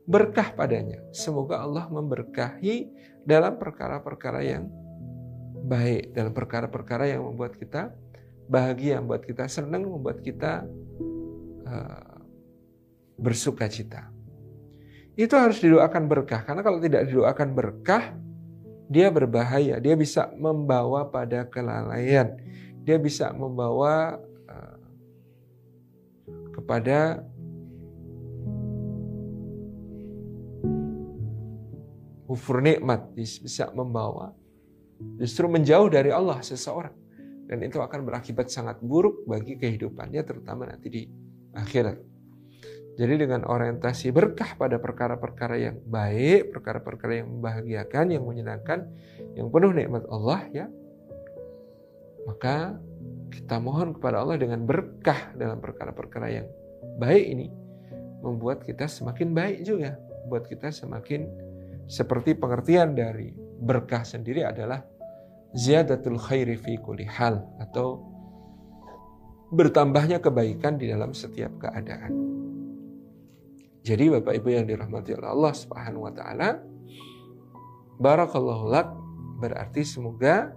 [0.10, 1.02] berkah padanya.
[1.14, 2.90] Semoga Allah memberkahi
[3.22, 4.66] dalam perkara-perkara yang
[5.70, 7.94] baik, dalam perkara-perkara yang membuat kita
[8.50, 10.66] bahagia, membuat kita senang, membuat kita
[11.70, 12.26] uh,
[13.22, 14.10] bersuka cita.
[15.14, 18.16] Itu harus didoakan berkah, karena kalau tidak didoakan berkah,
[18.90, 19.78] dia berbahaya.
[19.78, 22.34] Dia bisa membawa pada kelalaian.
[22.82, 24.18] Dia bisa membawa
[26.70, 27.26] kepada
[32.30, 34.38] kufur nikmat bisa membawa
[35.18, 36.94] justru menjauh dari Allah seseorang
[37.50, 41.02] dan itu akan berakibat sangat buruk bagi kehidupannya terutama nanti di
[41.58, 41.98] akhirat.
[43.02, 48.86] Jadi dengan orientasi berkah pada perkara-perkara yang baik, perkara-perkara yang membahagiakan, yang menyenangkan,
[49.34, 50.70] yang penuh nikmat Allah ya.
[52.30, 52.78] Maka
[53.30, 56.48] kita mohon kepada Allah dengan berkah dalam perkara-perkara yang
[56.98, 57.48] baik ini
[58.20, 59.96] membuat kita semakin baik juga,
[60.28, 61.30] buat kita semakin
[61.90, 64.84] seperti pengertian dari berkah sendiri adalah
[65.56, 68.04] ziyadatul khairi fi kulli hal atau
[69.50, 72.14] bertambahnya kebaikan di dalam setiap keadaan.
[73.82, 76.62] Jadi Bapak Ibu yang dirahmati oleh Allah Subhanahu wa taala,
[77.98, 78.88] barakallahu lak
[79.40, 80.54] berarti semoga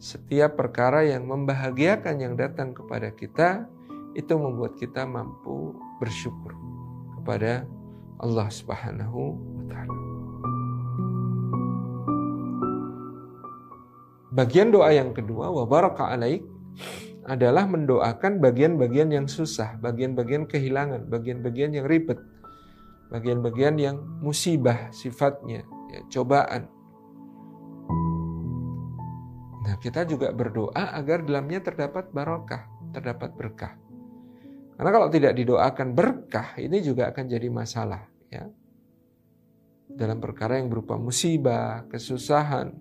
[0.00, 3.68] setiap perkara yang membahagiakan yang datang kepada kita
[4.16, 6.56] itu membuat kita mampu bersyukur
[7.20, 7.68] kepada
[8.16, 10.00] Allah Subhanahu wa taala.
[14.32, 16.48] Bagian doa yang kedua, wa baraka alaik,
[17.28, 22.16] adalah mendoakan bagian-bagian yang susah, bagian-bagian kehilangan, bagian-bagian yang ribet,
[23.12, 26.79] bagian-bagian yang musibah sifatnya, ya, cobaan.
[29.80, 33.74] Kita juga berdoa agar dalamnya terdapat barokah, terdapat berkah.
[34.76, 38.48] Karena kalau tidak didoakan berkah, ini juga akan jadi masalah, ya.
[39.90, 42.72] Dalam perkara yang berupa musibah, kesusahan,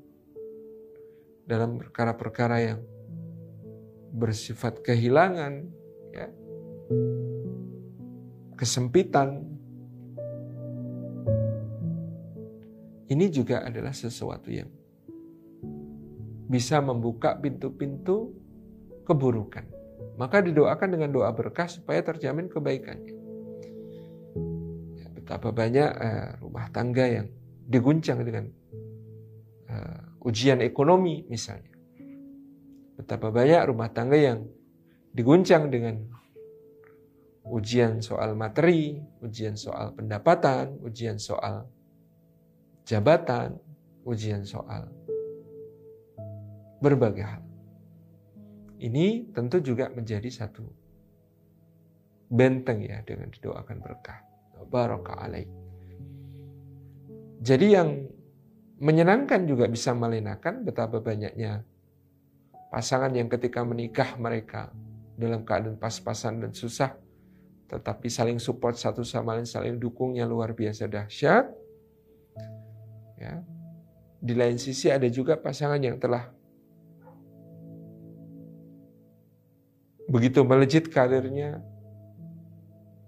[1.50, 2.80] dalam perkara-perkara yang
[4.14, 5.66] bersifat kehilangan,
[6.14, 6.28] ya,
[8.56, 9.50] kesempitan,
[13.10, 14.70] Ini juga adalah sesuatu yang
[16.50, 18.34] bisa membuka pintu-pintu
[19.06, 19.70] keburukan.
[20.18, 23.16] Maka didoakan dengan doa berkah supaya terjamin kebaikannya.
[24.98, 27.28] Ya, betapa banyak uh, rumah tangga yang
[27.70, 28.50] diguncang dengan
[29.70, 31.72] uh, ujian ekonomi misalnya.
[33.00, 34.44] Betapa banyak rumah tangga yang
[35.16, 36.04] diguncang dengan
[37.48, 41.66] ujian soal materi, ujian soal pendapatan, ujian soal
[42.84, 43.56] jabatan,
[44.04, 44.90] ujian soal,
[46.80, 47.44] berbagai hal.
[48.80, 50.64] Ini tentu juga menjadi satu
[52.32, 54.20] benteng ya dengan didoakan berkah.
[54.70, 55.48] Barokah alaih.
[57.40, 58.06] Jadi yang
[58.80, 61.64] menyenangkan juga bisa melenakan betapa banyaknya
[62.70, 64.72] pasangan yang ketika menikah mereka
[65.20, 66.96] dalam keadaan pas-pasan dan susah
[67.70, 71.46] tetapi saling support satu sama lain, saling dukungnya luar biasa dahsyat.
[73.22, 73.46] Ya.
[74.20, 76.34] Di lain sisi ada juga pasangan yang telah
[80.10, 81.62] begitu melejit karirnya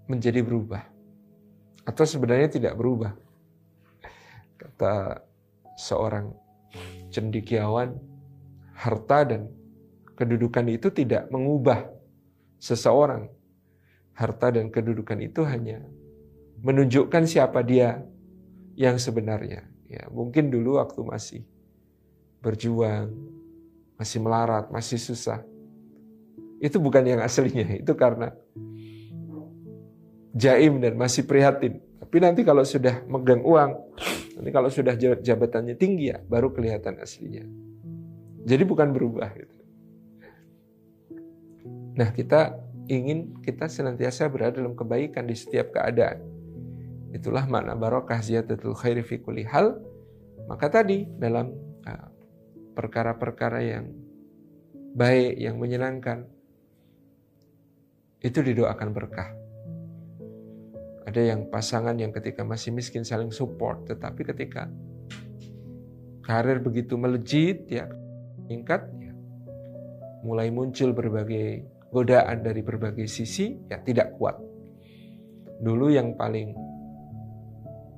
[0.06, 0.86] menjadi berubah.
[1.82, 3.18] Atau sebenarnya tidak berubah.
[4.54, 5.18] Kata
[5.74, 6.30] seorang
[7.10, 7.98] cendikiawan,
[8.78, 9.50] harta dan
[10.14, 11.90] kedudukan itu tidak mengubah
[12.62, 13.26] seseorang
[14.14, 15.82] harta dan kedudukan itu hanya
[16.62, 17.98] menunjukkan siapa dia
[18.78, 19.66] yang sebenarnya.
[19.90, 21.42] Ya, mungkin dulu waktu masih
[22.40, 23.12] berjuang,
[23.98, 25.42] masih melarat, masih susah.
[26.62, 28.30] Itu bukan yang aslinya, itu karena
[30.30, 31.82] jaim dan masih prihatin.
[31.98, 33.70] Tapi nanti kalau sudah megang uang,
[34.38, 37.42] nanti kalau sudah jabatannya tinggi ya, baru kelihatan aslinya.
[38.46, 39.30] Jadi bukan berubah.
[39.34, 39.56] Gitu.
[41.98, 42.58] Nah kita
[42.90, 46.22] ingin kita senantiasa berada dalam kebaikan di setiap keadaan.
[47.12, 49.76] Itulah makna barokah ziyadatul khairi fi kulli hal.
[50.48, 51.52] Maka tadi dalam
[51.86, 52.08] uh,
[52.74, 53.84] perkara-perkara yang
[54.96, 56.26] baik, yang menyenangkan,
[58.22, 59.30] itu didoakan berkah.
[61.02, 64.70] Ada yang pasangan yang ketika masih miskin saling support, tetapi ketika
[66.22, 67.90] karir begitu melejit, ya
[68.46, 69.12] meningkat, ya,
[70.22, 74.38] mulai muncul berbagai godaan dari berbagai sisi ya tidak kuat.
[75.58, 76.54] Dulu yang paling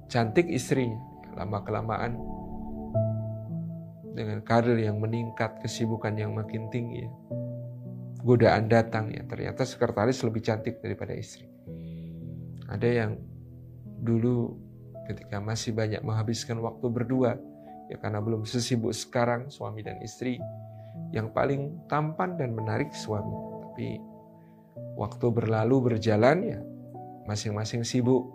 [0.09, 0.99] cantik istrinya,
[1.37, 2.17] lama kelamaan
[4.17, 7.13] dengan karir yang meningkat, kesibukan yang makin tinggi ya.
[8.25, 11.45] Godaan datang ya, ternyata sekretaris lebih cantik daripada istri.
[12.73, 13.21] Ada yang
[14.01, 14.57] dulu
[15.05, 17.37] ketika masih banyak menghabiskan waktu berdua,
[17.93, 20.41] ya karena belum sesibuk sekarang suami dan istri,
[21.13, 23.99] yang paling tampan dan menarik suami tapi
[24.95, 26.61] waktu berlalu berjalan ya
[27.27, 28.31] masing-masing sibuk.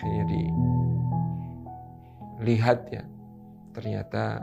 [0.00, 0.42] Jadi
[2.40, 3.04] lihat ya
[3.76, 4.40] ternyata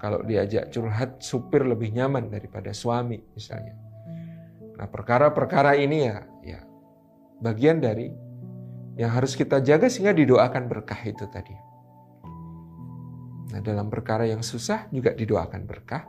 [0.00, 3.76] kalau diajak curhat supir lebih nyaman daripada suami misalnya.
[4.80, 6.60] Nah perkara-perkara ini ya ya
[7.44, 8.08] bagian dari
[8.96, 11.52] yang harus kita jaga sehingga didoakan berkah itu tadi.
[13.52, 16.08] Nah dalam perkara yang susah juga didoakan berkah.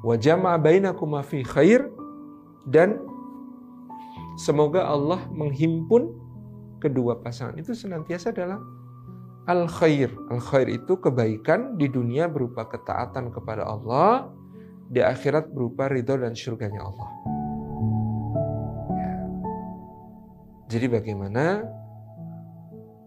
[0.00, 1.84] Wajama bainakum fi khair
[2.64, 2.96] dan
[4.40, 6.16] semoga Allah menghimpun
[6.80, 8.79] kedua pasangan itu senantiasa dalam
[9.46, 10.12] al khair.
[10.28, 14.28] Al khair itu kebaikan di dunia berupa ketaatan kepada Allah,
[14.90, 17.10] di akhirat berupa ridho dan surganya Allah.
[18.90, 19.14] Ya.
[20.66, 21.44] Jadi bagaimana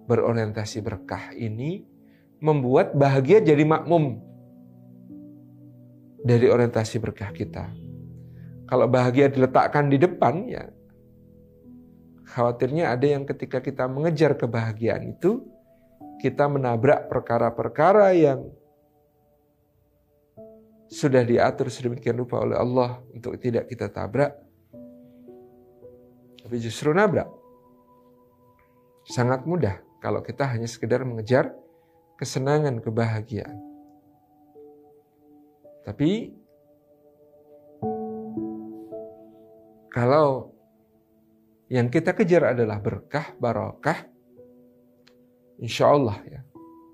[0.07, 1.83] berorientasi berkah ini
[2.43, 4.19] membuat bahagia jadi makmum
[6.23, 7.67] dari orientasi berkah kita.
[8.67, 10.71] Kalau bahagia diletakkan di depan, ya
[12.31, 15.43] khawatirnya ada yang ketika kita mengejar kebahagiaan itu,
[16.23, 18.47] kita menabrak perkara-perkara yang
[20.87, 24.31] sudah diatur sedemikian rupa oleh Allah untuk tidak kita tabrak.
[26.39, 27.27] Tapi justru nabrak.
[29.03, 31.51] Sangat mudah kalau kita hanya sekedar mengejar
[32.15, 33.59] kesenangan, kebahagiaan.
[35.83, 36.39] Tapi
[39.93, 40.49] Kalau
[41.69, 44.09] yang kita kejar adalah berkah, barokah,
[45.59, 46.41] insya Allah ya,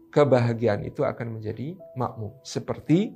[0.09, 2.33] kebahagiaan itu akan menjadi makmum.
[2.41, 3.13] Seperti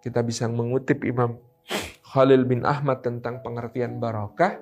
[0.00, 1.36] kita bisa mengutip Imam
[2.10, 4.58] Khalil bin Ahmad tentang pengertian barokah.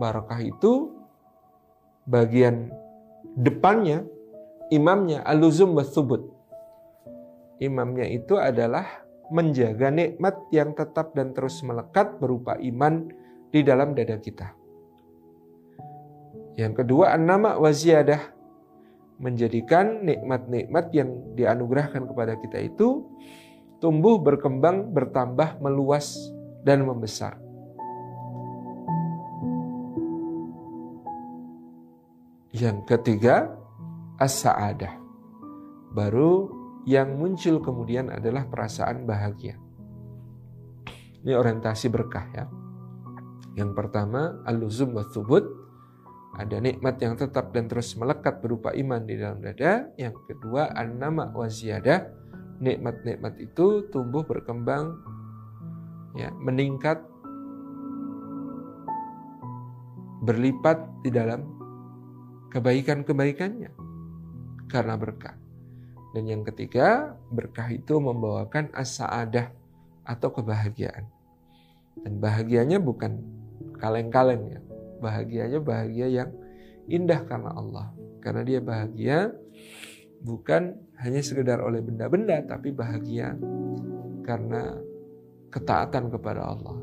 [0.00, 0.94] Barokah itu
[2.06, 2.70] bagian
[3.36, 4.06] depannya,
[4.70, 6.32] imamnya aluzum wasubut.
[7.60, 8.84] Imamnya itu adalah
[9.32, 13.10] menjaga nikmat yang tetap dan terus melekat berupa iman
[13.50, 14.54] di dalam dada kita.
[16.56, 18.35] Yang kedua, an-nama waziyadah
[19.16, 23.08] menjadikan nikmat-nikmat yang dianugerahkan kepada kita itu
[23.80, 26.16] tumbuh, berkembang, bertambah, meluas,
[26.64, 27.38] dan membesar.
[32.56, 33.52] Yang ketiga,
[34.16, 34.96] as-sa'adah.
[35.92, 36.50] Baru
[36.88, 39.60] yang muncul kemudian adalah perasaan bahagia.
[41.20, 42.44] Ini orientasi berkah ya.
[43.58, 45.65] Yang pertama, al-luzum wa thubut.
[46.36, 49.88] Ada nikmat yang tetap dan terus melekat berupa iman di dalam dada.
[49.96, 52.12] Yang kedua, an-nama wa ziyadah.
[52.60, 54.96] Nikmat-nikmat itu tumbuh berkembang
[56.16, 57.04] ya meningkat
[60.24, 61.44] berlipat di dalam
[62.48, 63.70] kebaikan-kebaikannya
[64.72, 65.36] karena berkah.
[66.16, 69.52] Dan yang ketiga, berkah itu membawakan as-sa'adah
[70.08, 71.04] atau kebahagiaan.
[72.00, 73.20] Dan bahagianya bukan
[73.76, 74.60] kaleng-kaleng ya.
[74.98, 76.30] Bahagianya bahagia yang
[76.90, 77.86] indah karena Allah.
[78.22, 79.30] Karena dia bahagia
[80.22, 83.36] bukan hanya sekedar oleh benda-benda, tapi bahagia
[84.26, 84.74] karena
[85.52, 86.78] ketaatan kepada Allah.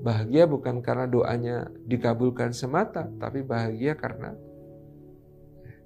[0.00, 4.32] Bahagia bukan karena doanya dikabulkan semata, tapi bahagia karena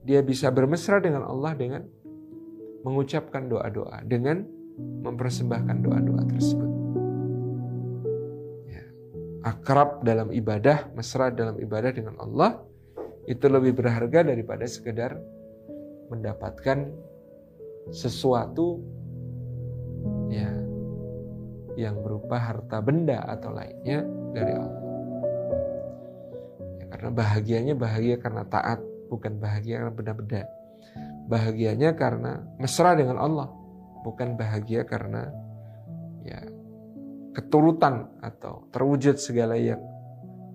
[0.05, 1.82] dia bisa bermesra dengan Allah dengan
[2.84, 4.44] mengucapkan doa-doa, dengan
[4.76, 6.84] mempersembahkan doa-doa tersebut.
[9.45, 12.64] Akrab dalam ibadah, mesra dalam ibadah dengan Allah,
[13.28, 15.20] itu lebih berharga daripada sekedar
[16.09, 16.88] mendapatkan
[17.92, 18.80] sesuatu
[20.32, 20.49] ya
[21.76, 24.01] yang berupa harta benda atau lainnya
[24.32, 24.82] dari Allah.
[26.80, 28.80] Ya, karena bahagianya bahagia karena taat,
[29.12, 30.42] bukan bahagia karena benda-benda.
[31.28, 33.49] Bahagianya karena mesra dengan Allah,
[34.07, 35.32] bukan bahagia karena
[37.35, 39.82] keturutan atau terwujud segala yang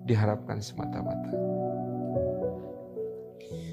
[0.08, 1.36] diharapkan semata-mata.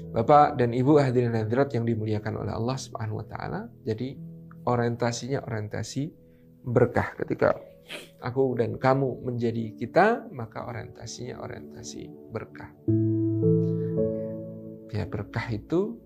[0.08, 4.16] Bapak dan Ibu hadirin hadirat yang dimuliakan oleh Allah Subhanahu wa taala, jadi
[4.68, 6.12] orientasinya orientasi
[6.68, 7.56] berkah ketika
[8.20, 12.68] aku dan kamu menjadi kita maka orientasinya orientasi berkah
[14.92, 15.96] ya berkah itu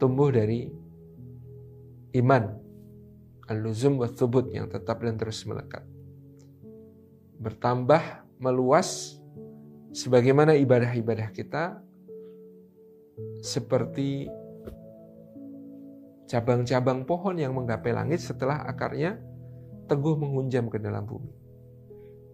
[0.00, 0.72] tumbuh dari
[2.16, 2.61] iman
[3.50, 5.82] al-luzum wa thubut yang tetap dan terus melekat
[7.42, 9.18] bertambah meluas
[9.90, 11.82] sebagaimana ibadah-ibadah kita
[13.42, 14.30] seperti
[16.30, 19.20] cabang-cabang pohon yang menggapai langit setelah akarnya
[19.90, 21.34] teguh menghunjam ke dalam bumi.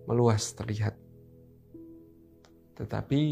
[0.06, 0.94] Meluas terlihat.
[2.78, 3.22] Tetapi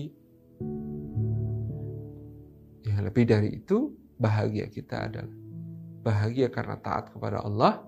[2.91, 5.46] yang lebih dari itu, bahagia kita adalah
[6.07, 7.83] bahagia karena taat kepada Allah,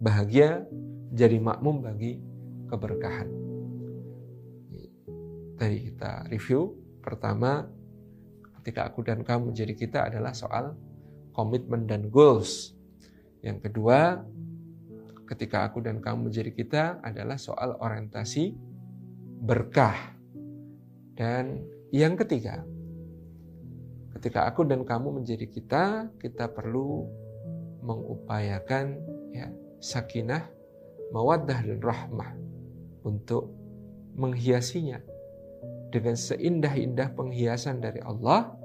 [0.00, 0.64] bahagia
[1.12, 2.16] jadi makmum bagi
[2.72, 3.28] keberkahan.
[5.60, 6.72] Tadi kita review,
[7.04, 7.68] pertama
[8.64, 10.72] ketika aku dan kamu menjadi kita adalah soal
[11.36, 12.72] komitmen dan goals.
[13.44, 14.24] Yang kedua,
[15.28, 18.56] ketika aku dan kamu menjadi kita adalah soal orientasi
[19.44, 20.16] berkah.
[21.12, 21.60] Dan
[21.92, 22.64] yang ketiga,
[24.16, 25.84] ketika aku dan kamu menjadi kita,
[26.18, 27.23] kita perlu
[27.84, 28.98] mengupayakan
[29.30, 30.48] ya sakinah,
[31.12, 32.32] mawaddah dan rahmah
[33.04, 33.52] untuk
[34.16, 35.04] menghiasinya
[35.92, 38.56] dengan seindah-indah penghiasan dari Allah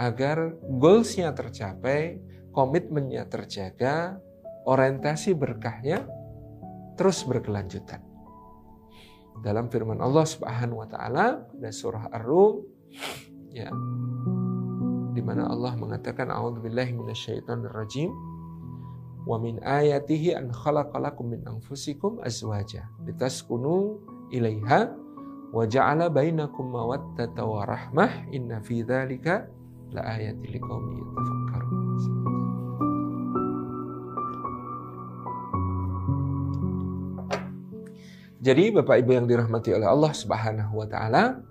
[0.00, 2.18] agar goalsnya tercapai,
[2.50, 4.16] komitmennya terjaga,
[4.64, 6.08] orientasi berkahnya
[6.98, 8.02] terus berkelanjutan.
[9.38, 12.66] Dalam firman Allah Subhanahu wa taala pada surah Ar-Rum
[13.54, 13.70] ya
[15.14, 18.10] di mana Allah mengatakan a'udzubillahi minasyaitonir rajim
[19.28, 24.00] wa min ayatihi an khalaqalakum min anfusikum azwaja litaskunu
[24.32, 24.88] ilaiha
[25.52, 29.44] wa ja'ala bainakum mawaddata wa rahmah inna fi dzalika
[29.92, 31.76] laayatil liqaumin yatafakkarun.
[38.38, 41.42] Jadi Bapak Ibu yang dirahmati oleh Allah Subhanahu wa taala,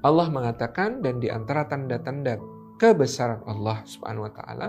[0.00, 2.40] Allah mengatakan dan di antara tanda-tanda
[2.80, 4.68] kebesaran Allah Subhanahu wa taala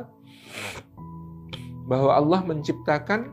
[1.84, 3.32] bahwa Allah menciptakan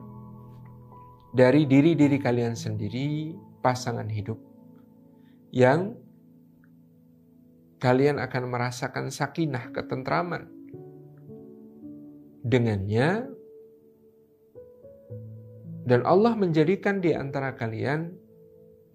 [1.30, 4.38] dari diri-diri kalian sendiri pasangan hidup
[5.54, 5.94] yang
[7.80, 10.50] kalian akan merasakan sakinah, ketentraman.
[12.40, 13.28] Dengannya
[15.84, 18.14] dan Allah menjadikan di antara kalian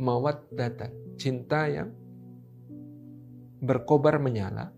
[0.01, 1.93] mawat data, cinta yang
[3.61, 4.69] berkobar menyala,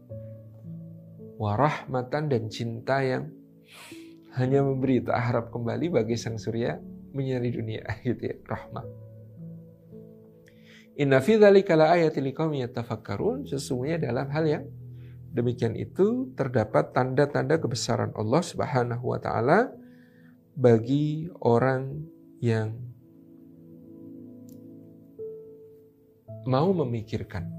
[1.38, 3.37] warahmatan dan cinta yang
[4.38, 6.78] hanya memberi tak harap kembali bagi sang surya
[7.12, 8.86] menyari dunia gitu ya, rahmat.
[10.98, 13.46] Inna fi dzalika laayatil liqaumin yatafakkarun.
[13.46, 14.64] Sesungguhnya dalam hal yang
[15.30, 19.70] demikian itu terdapat tanda-tanda kebesaran Allah Subhanahu wa taala
[20.58, 22.02] bagi orang
[22.42, 22.74] yang
[26.50, 27.57] mau memikirkan.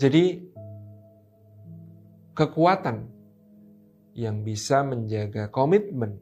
[0.00, 0.40] Jadi,
[2.32, 3.06] kekuatan
[4.12, 6.20] yang bisa menjaga komitmen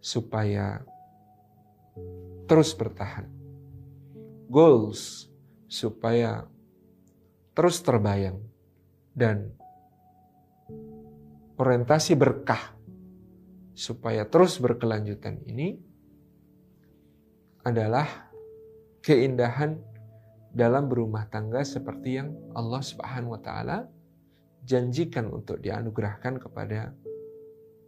[0.00, 0.80] supaya
[2.48, 3.28] terus bertahan,
[4.48, 5.28] goals
[5.68, 6.48] supaya
[7.52, 8.40] terus terbayang,
[9.12, 9.52] dan
[11.60, 12.72] orientasi berkah
[13.76, 15.76] supaya terus berkelanjutan ini
[17.60, 18.32] adalah
[19.04, 19.76] keindahan
[20.50, 23.86] dalam berumah tangga seperti yang Allah Subhanahu wa taala
[24.66, 26.92] janjikan untuk dianugerahkan kepada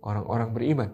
[0.02, 0.90] orang-orang beriman.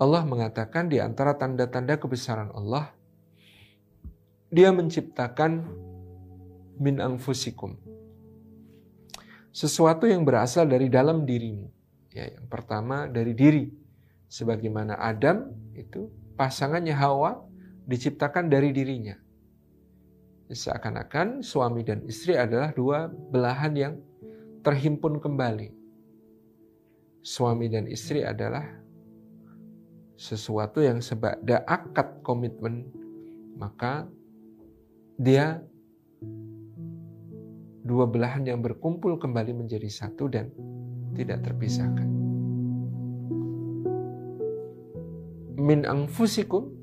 [0.00, 2.92] Allah mengatakan di antara tanda-tanda kebesaran Allah,
[4.50, 5.62] Dia menciptakan
[6.80, 7.78] min anfusikum.
[9.54, 11.70] Sesuatu yang berasal dari dalam dirimu.
[12.10, 13.70] Ya, yang pertama dari diri.
[14.30, 16.06] Sebagaimana Adam itu
[16.38, 17.49] pasangannya Hawa
[17.90, 19.18] diciptakan dari dirinya.
[20.50, 23.94] Seakan-akan suami dan istri adalah dua belahan yang
[24.62, 25.74] terhimpun kembali.
[27.22, 28.62] Suami dan istri adalah
[30.14, 32.86] sesuatu yang sebada akad komitmen,
[33.58, 34.06] maka
[35.18, 35.58] dia
[37.86, 40.50] dua belahan yang berkumpul kembali menjadi satu dan
[41.18, 42.08] tidak terpisahkan.
[45.60, 46.79] Min angfusikum.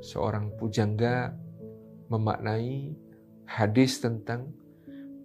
[0.00, 1.32] Seorang pujangga
[2.08, 2.96] memaknai
[3.46, 4.50] hadis tentang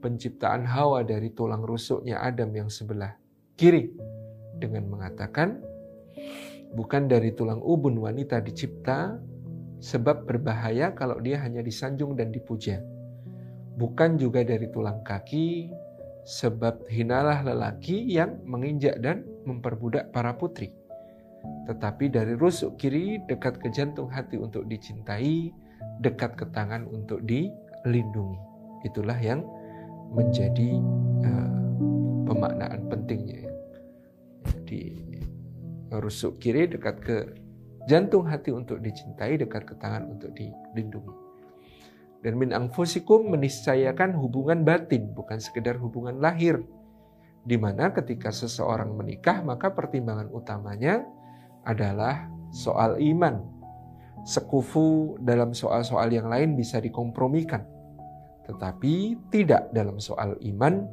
[0.04, 3.16] penciptaan Hawa dari tulang rusuknya Adam yang sebelah
[3.56, 3.90] kiri
[4.60, 5.64] dengan mengatakan
[6.76, 9.18] bukan dari tulang ubun wanita dicipta
[9.82, 12.84] sebab berbahaya kalau dia hanya disanjung dan dipuja
[13.76, 15.70] bukan juga dari tulang kaki,
[16.26, 20.74] sebab hinalah lelaki yang menginjak dan memperbudak para putri.
[21.66, 25.50] Tetapi dari rusuk kiri dekat ke jantung hati untuk dicintai,
[26.00, 28.40] dekat ke tangan untuk dilindungi.
[28.86, 29.42] Itulah yang
[30.14, 30.78] menjadi
[31.26, 31.50] uh,
[32.30, 33.50] pemaknaan pentingnya.
[34.66, 34.94] Di
[35.90, 37.18] rusuk kiri dekat ke
[37.90, 41.26] jantung hati untuk dicintai, dekat ke tangan untuk dilindungi.
[42.26, 46.58] Dan min angfusikum meniscayakan hubungan batin, bukan sekedar hubungan lahir.
[47.46, 51.06] Di mana ketika seseorang menikah, maka pertimbangan utamanya
[51.66, 53.42] adalah soal iman.
[54.26, 57.62] Sekufu dalam soal-soal yang lain bisa dikompromikan.
[58.46, 60.86] Tetapi tidak dalam soal iman,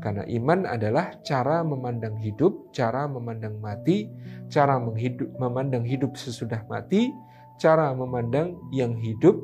[0.00, 4.08] karena iman adalah cara memandang hidup, cara memandang mati,
[4.48, 7.12] cara menghidup, memandang hidup sesudah mati,
[7.60, 9.36] cara memandang yang hidup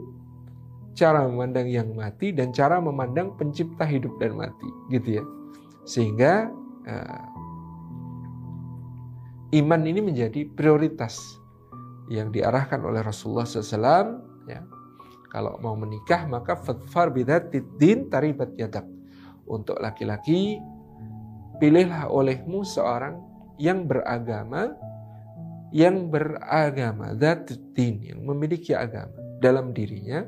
[0.95, 5.24] cara memandang yang mati dan cara memandang pencipta hidup dan mati gitu ya
[5.85, 6.49] sehingga
[6.87, 7.22] uh,
[9.55, 11.38] iman ini menjadi prioritas
[12.11, 14.61] yang diarahkan oleh Rasulullah SAW ya.
[15.30, 17.11] Kalau mau menikah maka fatfar
[17.78, 18.86] din taribat yadak
[19.46, 20.62] untuk laki-laki
[21.59, 23.18] pilihlah olehmu seorang
[23.59, 24.74] yang beragama
[25.74, 27.18] yang beragama
[27.74, 30.22] din yang memiliki agama dalam dirinya.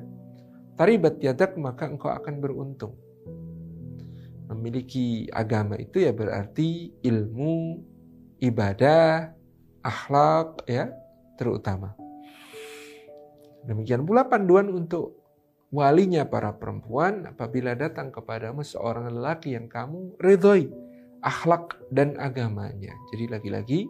[0.75, 2.99] Taribat yadak maka engkau akan beruntung.
[4.51, 7.81] Memiliki agama itu ya berarti ilmu,
[8.41, 9.33] ibadah,
[9.81, 10.93] akhlak ya
[11.41, 11.95] terutama.
[13.67, 15.19] Demikian pula panduan untuk
[15.75, 20.71] walinya para perempuan apabila datang kepadamu seorang lelaki yang kamu ridhoi
[21.27, 22.95] akhlak dan agamanya.
[23.11, 23.81] Jadi lagi-lagi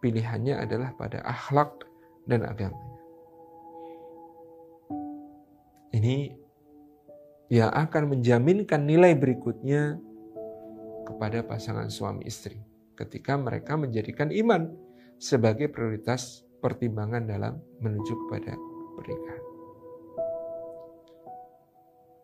[0.00, 1.84] pilihannya adalah pada akhlak
[2.24, 2.80] dan agama.
[5.92, 6.32] Ini
[7.52, 10.00] yang akan menjaminkan nilai berikutnya
[11.04, 14.72] kepada pasangan suami istri ketika mereka menjadikan iman
[15.16, 18.54] sebagai prioritas pertimbangan dalam menuju kepada
[18.98, 19.42] pernikahan.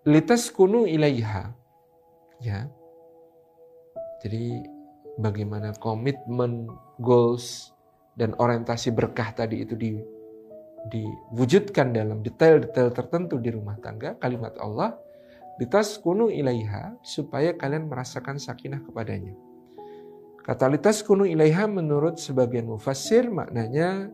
[0.08, 1.52] Litas kunu ilaiha.
[2.40, 2.70] Ya.
[4.22, 4.62] Jadi
[5.18, 6.70] bagaimana komitmen,
[7.02, 7.74] goals,
[8.18, 9.94] dan orientasi berkah tadi itu di
[10.88, 14.94] diwujudkan dalam detail-detail tertentu di rumah tangga, kalimat Allah,
[15.58, 19.47] litas kunu ilaiha, supaya kalian merasakan sakinah kepadanya.
[20.48, 24.08] Kata litas kunu ilaiha menurut sebagian mufassir maknanya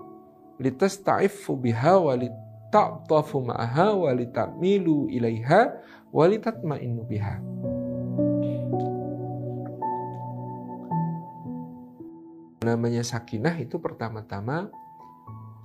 [0.58, 5.78] litas ta'ifu biha walitata'tafu ma'aha walitamilu ilaiha
[6.10, 7.38] walitatma'innu biha.
[12.66, 14.74] Namanya sakinah itu pertama-tama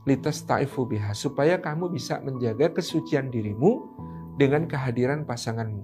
[0.06, 3.90] litas ta'ifu biha supaya kamu bisa menjaga kesucian dirimu
[4.38, 5.82] dengan kehadiran pasanganmu.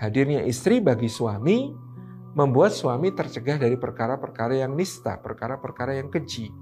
[0.00, 1.84] Hadirnya istri bagi suami
[2.36, 6.52] membuat suami tercegah dari perkara-perkara yang nista, perkara-perkara yang keji.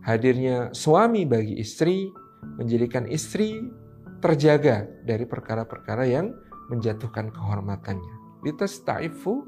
[0.00, 2.08] Hadirnya suami bagi istri
[2.56, 3.60] menjadikan istri
[4.24, 6.32] terjaga dari perkara-perkara yang
[6.72, 8.40] menjatuhkan kehormatannya.
[8.40, 9.44] Litas ta'ifu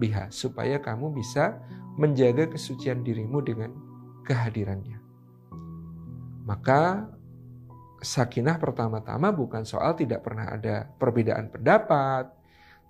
[0.00, 1.60] biha supaya kamu bisa
[2.00, 3.68] menjaga kesucian dirimu dengan
[4.24, 4.96] kehadirannya.
[6.48, 7.08] Maka
[8.00, 12.43] sakinah pertama-tama bukan soal tidak pernah ada perbedaan pendapat,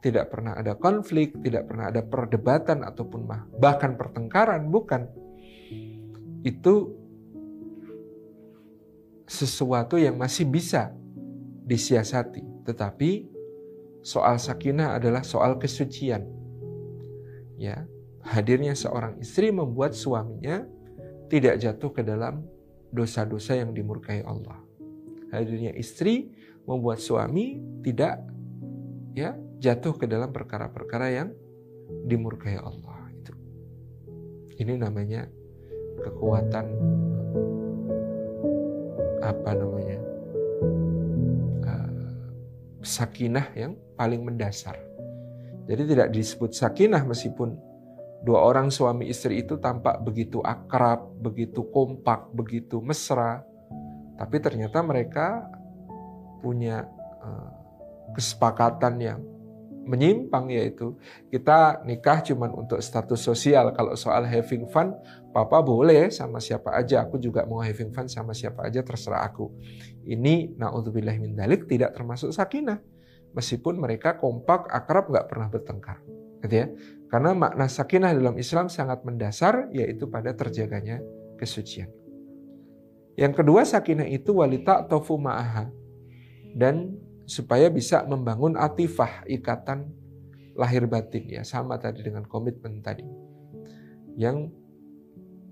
[0.04, 3.24] tidak pernah ada konflik, tidak pernah ada perdebatan ataupun
[3.56, 5.08] bahkan pertengkaran, bukan.
[6.44, 6.92] Itu
[9.24, 10.92] sesuatu yang masih bisa
[11.64, 13.32] disiasati, tetapi
[14.04, 16.28] soal sakinah adalah soal kesucian.
[17.56, 17.88] Ya,
[18.20, 20.68] hadirnya seorang istri membuat suaminya
[21.32, 22.44] tidak jatuh ke dalam
[22.92, 24.60] dosa-dosa yang dimurkai Allah.
[25.32, 26.28] Hadirnya istri
[26.68, 28.20] membuat suami tidak
[29.16, 29.32] ya
[29.64, 31.32] jatuh ke dalam perkara-perkara yang
[32.04, 33.32] dimurkai Allah itu.
[34.60, 35.24] Ini namanya
[36.04, 36.66] kekuatan
[39.24, 39.98] apa namanya
[41.64, 42.12] uh,
[42.84, 44.76] sakinah yang paling mendasar.
[45.64, 47.56] Jadi tidak disebut sakinah meskipun
[48.20, 53.40] dua orang suami istri itu tampak begitu akrab, begitu kompak, begitu mesra,
[54.20, 55.48] tapi ternyata mereka
[56.44, 56.84] punya
[57.24, 57.48] uh,
[58.12, 59.20] kesepakatan yang
[59.84, 60.96] menyimpang yaitu
[61.28, 63.70] kita nikah cuman untuk status sosial.
[63.76, 64.96] Kalau soal having fun,
[65.30, 67.04] papa boleh sama siapa aja.
[67.04, 69.52] Aku juga mau having fun sama siapa aja terserah aku.
[70.04, 72.80] Ini naudzubillah min dalik tidak termasuk sakinah.
[73.34, 75.98] Meskipun mereka kompak, akrab, nggak pernah bertengkar.
[76.42, 76.66] Gitu ya.
[77.10, 81.02] Karena makna sakinah dalam Islam sangat mendasar yaitu pada terjaganya
[81.38, 81.90] kesucian.
[83.14, 85.70] Yang kedua sakinah itu walita tofu ma'aha.
[86.54, 86.94] Dan
[87.24, 89.88] supaya bisa membangun atifah ikatan
[90.54, 93.04] lahir batin ya sama tadi dengan komitmen tadi
[94.14, 94.52] yang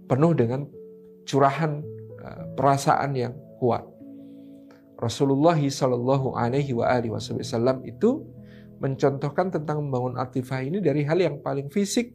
[0.07, 0.69] penuh dengan
[1.27, 1.83] curahan
[2.23, 3.83] uh, perasaan yang kuat.
[5.03, 8.23] Rasulullah Shallallahu Alaihi Wasallam itu
[8.79, 12.15] mencontohkan tentang membangun atifah ini dari hal yang paling fisik,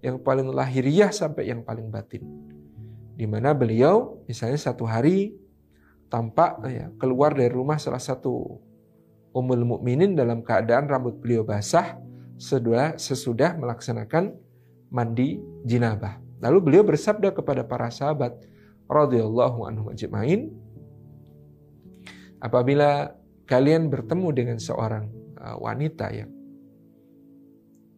[0.00, 2.24] yang paling lahiriah sampai yang paling batin.
[3.12, 5.36] Di mana beliau misalnya satu hari
[6.08, 8.60] tampak ya, keluar dari rumah salah satu
[9.32, 11.96] Ummul Mukminin dalam keadaan rambut beliau basah
[12.36, 14.36] sesudah, sesudah melaksanakan
[14.92, 16.20] mandi jinabah.
[16.44, 18.36] Lalu beliau bersabda kepada para sahabat
[18.90, 20.52] radhiyallahu anhum ajma'in,
[22.44, 23.16] apabila
[23.48, 25.08] kalian bertemu dengan seorang
[25.40, 26.30] uh, wanita yang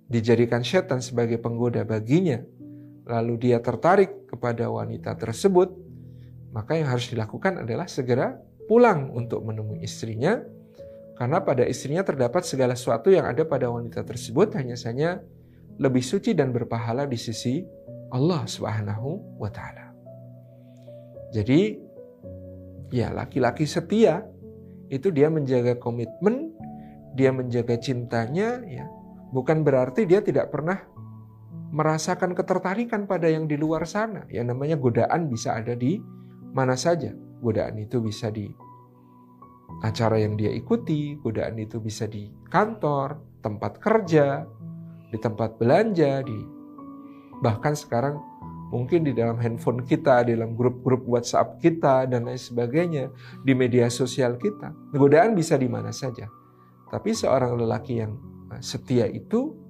[0.06, 2.38] dijadikan setan sebagai penggoda baginya,
[3.08, 5.72] lalu dia tertarik kepada wanita tersebut,
[6.54, 8.38] maka yang harus dilakukan adalah segera
[8.70, 10.38] pulang untuk menemui istrinya
[11.14, 15.22] karena pada istrinya terdapat segala sesuatu yang ada pada wanita tersebut hanya saja
[15.78, 17.62] lebih suci dan berpahala di sisi
[18.10, 19.94] Allah Subhanahu wa taala.
[21.34, 21.78] Jadi
[22.94, 24.22] ya laki-laki setia
[24.90, 26.54] itu dia menjaga komitmen,
[27.18, 28.86] dia menjaga cintanya ya.
[29.34, 30.78] Bukan berarti dia tidak pernah
[31.74, 34.26] merasakan ketertarikan pada yang di luar sana.
[34.30, 35.98] Yang namanya godaan bisa ada di
[36.54, 37.10] mana saja.
[37.42, 38.46] Godaan itu bisa di
[39.82, 44.46] acara yang dia ikuti, godaan itu bisa di kantor, tempat kerja,
[45.10, 46.38] di tempat belanja, di
[47.42, 48.16] bahkan sekarang
[48.72, 53.10] mungkin di dalam handphone kita, di dalam grup-grup WhatsApp kita dan lain sebagainya,
[53.42, 54.74] di media sosial kita.
[54.94, 56.26] Godaan bisa di mana saja.
[56.90, 58.18] Tapi seorang lelaki yang
[58.54, 59.64] eh, setia itu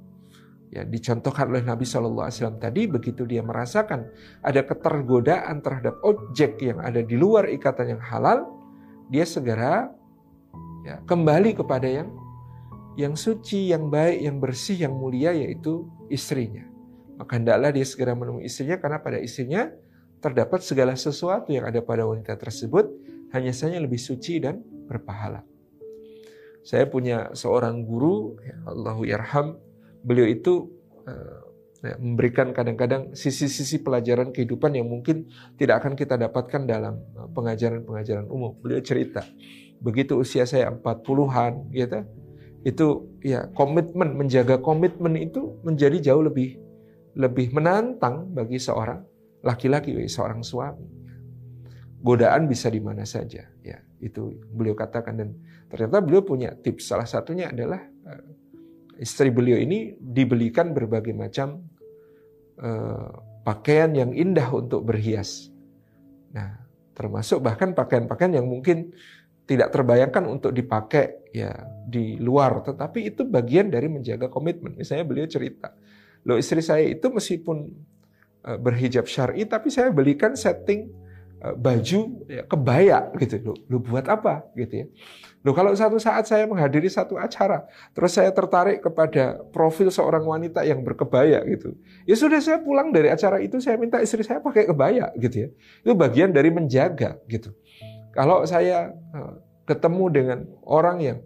[0.74, 4.11] ya dicontohkan oleh Nabi Shallallahu Alaihi Wasallam tadi begitu dia merasakan
[4.42, 8.50] ada ketergodaan terhadap objek yang ada di luar ikatan yang halal
[9.09, 9.92] dia segera
[10.84, 12.09] ya, kembali kepada yang
[12.94, 16.62] yang suci, yang baik, yang bersih, yang mulia yaitu istrinya.
[17.18, 19.70] Maka hendaklah dia segera menemui istrinya karena pada istrinya
[20.22, 22.88] terdapat segala sesuatu yang ada pada wanita tersebut
[23.34, 25.42] hanya saja lebih suci dan berpahala.
[26.64, 29.61] Saya punya seorang guru, ya Allahu yarham,
[30.00, 30.72] beliau itu
[31.05, 31.43] uh,
[31.85, 35.28] ya, memberikan kadang-kadang sisi-sisi pelajaran kehidupan yang mungkin
[35.61, 38.57] tidak akan kita dapatkan dalam eh, pengajaran-pengajaran umum.
[38.59, 39.22] Beliau cerita,
[39.85, 42.01] begitu usia saya 40-an gitu,
[42.64, 42.87] itu
[43.20, 46.57] ya komitmen menjaga komitmen itu menjadi jauh lebih
[47.14, 49.05] lebih menantang bagi seorang
[49.45, 50.89] laki-laki, seorang suami.
[52.05, 55.28] Godaan bisa di mana saja, ya itu beliau katakan dan
[55.72, 56.93] ternyata beliau punya tips.
[56.93, 58.24] Salah satunya adalah eh,
[59.01, 61.64] istri beliau ini dibelikan berbagai macam
[62.61, 63.11] uh,
[63.46, 65.52] pakaian yang indah untuk berhias.
[66.34, 66.59] Nah,
[66.96, 68.94] termasuk bahkan pakaian-pakaian yang mungkin
[69.44, 71.52] tidak terbayangkan untuk dipakai ya
[71.84, 74.72] di luar, tetapi itu bagian dari menjaga komitmen.
[74.74, 75.76] Misalnya beliau cerita,
[76.24, 77.68] lo istri saya itu meskipun
[78.48, 81.03] uh, berhijab syar'i, tapi saya belikan setting
[81.53, 83.36] baju ya, kebaya gitu.
[83.45, 84.86] Lo, lo buat apa gitu ya?
[85.45, 90.64] Lo kalau satu saat saya menghadiri satu acara, terus saya tertarik kepada profil seorang wanita
[90.64, 91.76] yang berkebaya gitu.
[92.09, 95.49] Ya sudah saya pulang dari acara itu saya minta istri saya pakai kebaya gitu ya.
[95.84, 97.53] Itu bagian dari menjaga gitu.
[98.16, 99.32] Kalau saya eh,
[99.68, 101.18] ketemu dengan orang yang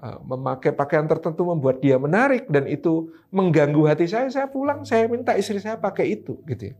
[0.00, 5.08] uh, memakai pakaian tertentu membuat dia menarik dan itu mengganggu hati saya, saya pulang, saya
[5.08, 6.74] minta istri saya pakai itu, gitu ya.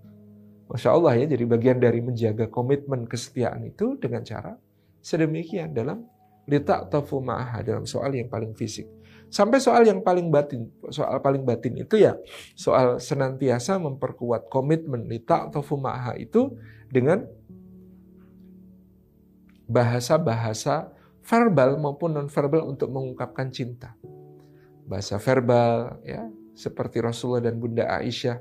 [0.66, 4.58] Masya Allah ya, jadi bagian dari menjaga komitmen kesetiaan itu dengan cara
[4.98, 6.02] sedemikian dalam
[6.50, 8.86] litak tafu ma'aha dalam soal yang paling fisik.
[9.30, 12.14] Sampai soal yang paling batin, soal paling batin itu ya
[12.54, 16.54] soal senantiasa memperkuat komitmen litak tafu ma'aha itu
[16.90, 17.26] dengan
[19.66, 20.94] bahasa-bahasa
[21.26, 23.98] verbal maupun non-verbal untuk mengungkapkan cinta.
[24.86, 28.38] Bahasa verbal ya, seperti Rasulullah dan Bunda Aisyah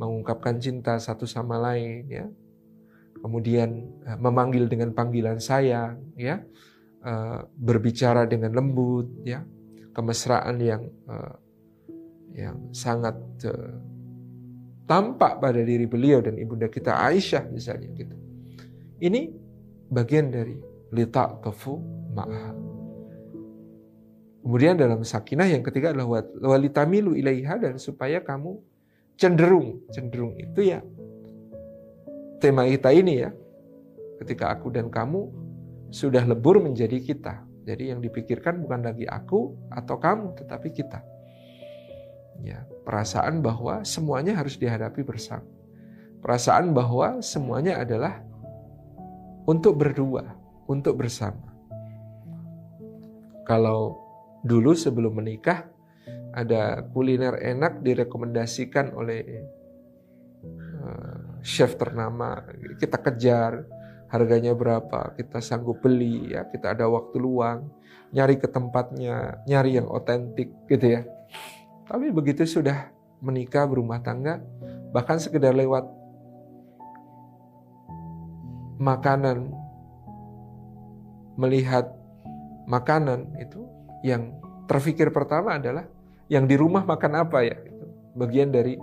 [0.00, 2.24] mengungkapkan cinta satu sama lain ya.
[3.20, 3.68] Kemudian
[4.08, 6.40] eh, memanggil dengan panggilan sayang ya
[7.00, 9.40] Eh, berbicara dengan lembut, ya,
[9.96, 11.32] kemesraan yang uh,
[12.36, 13.16] yang sangat
[14.84, 18.12] tampak pada diri beliau dan ibunda kita Aisyah misalnya gitu.
[19.00, 19.32] Ini
[19.88, 20.60] bagian dari
[20.92, 21.80] lita kefu
[22.12, 22.52] ma'ah.
[24.44, 28.60] Kemudian dalam sakinah yang ketiga adalah walitamilu ilaiha dan supaya kamu
[29.20, 30.80] cenderung, cenderung itu ya
[32.40, 33.30] tema kita ini ya.
[34.16, 35.28] Ketika aku dan kamu
[35.92, 37.44] sudah lebur menjadi kita.
[37.68, 41.04] Jadi yang dipikirkan bukan lagi aku atau kamu, tetapi kita.
[42.40, 45.44] Ya, perasaan bahwa semuanya harus dihadapi bersama.
[46.24, 48.24] Perasaan bahwa semuanya adalah
[49.44, 50.24] untuk berdua,
[50.64, 51.52] untuk bersama.
[53.44, 54.00] Kalau
[54.40, 55.68] dulu sebelum menikah
[56.30, 59.22] ada kuliner enak direkomendasikan oleh
[60.80, 62.46] uh, chef ternama,
[62.78, 63.66] kita kejar,
[64.10, 67.70] harganya berapa, kita sanggup beli ya, kita ada waktu luang,
[68.10, 71.02] nyari ke tempatnya, nyari yang otentik gitu ya.
[71.86, 72.90] Tapi begitu sudah
[73.22, 74.42] menikah berumah tangga,
[74.90, 75.86] bahkan sekedar lewat
[78.78, 79.50] makanan,
[81.38, 81.90] melihat
[82.66, 83.62] makanan itu
[84.06, 84.34] yang
[84.66, 85.86] terfikir pertama adalah
[86.30, 87.58] yang di rumah makan apa ya.
[87.58, 88.78] Itu bagian dari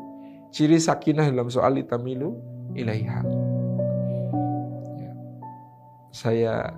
[0.51, 2.35] ciri sakinah dalam soal itamilu
[2.75, 3.23] ilaiha.
[6.11, 6.75] Saya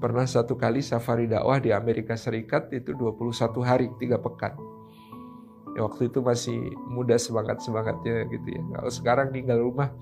[0.00, 4.56] pernah satu kali safari dakwah di Amerika Serikat itu 21 hari, tiga pekan.
[5.76, 8.62] Ya, waktu itu masih muda semangat-semangatnya gitu ya.
[8.80, 9.92] Kalau sekarang tinggal rumah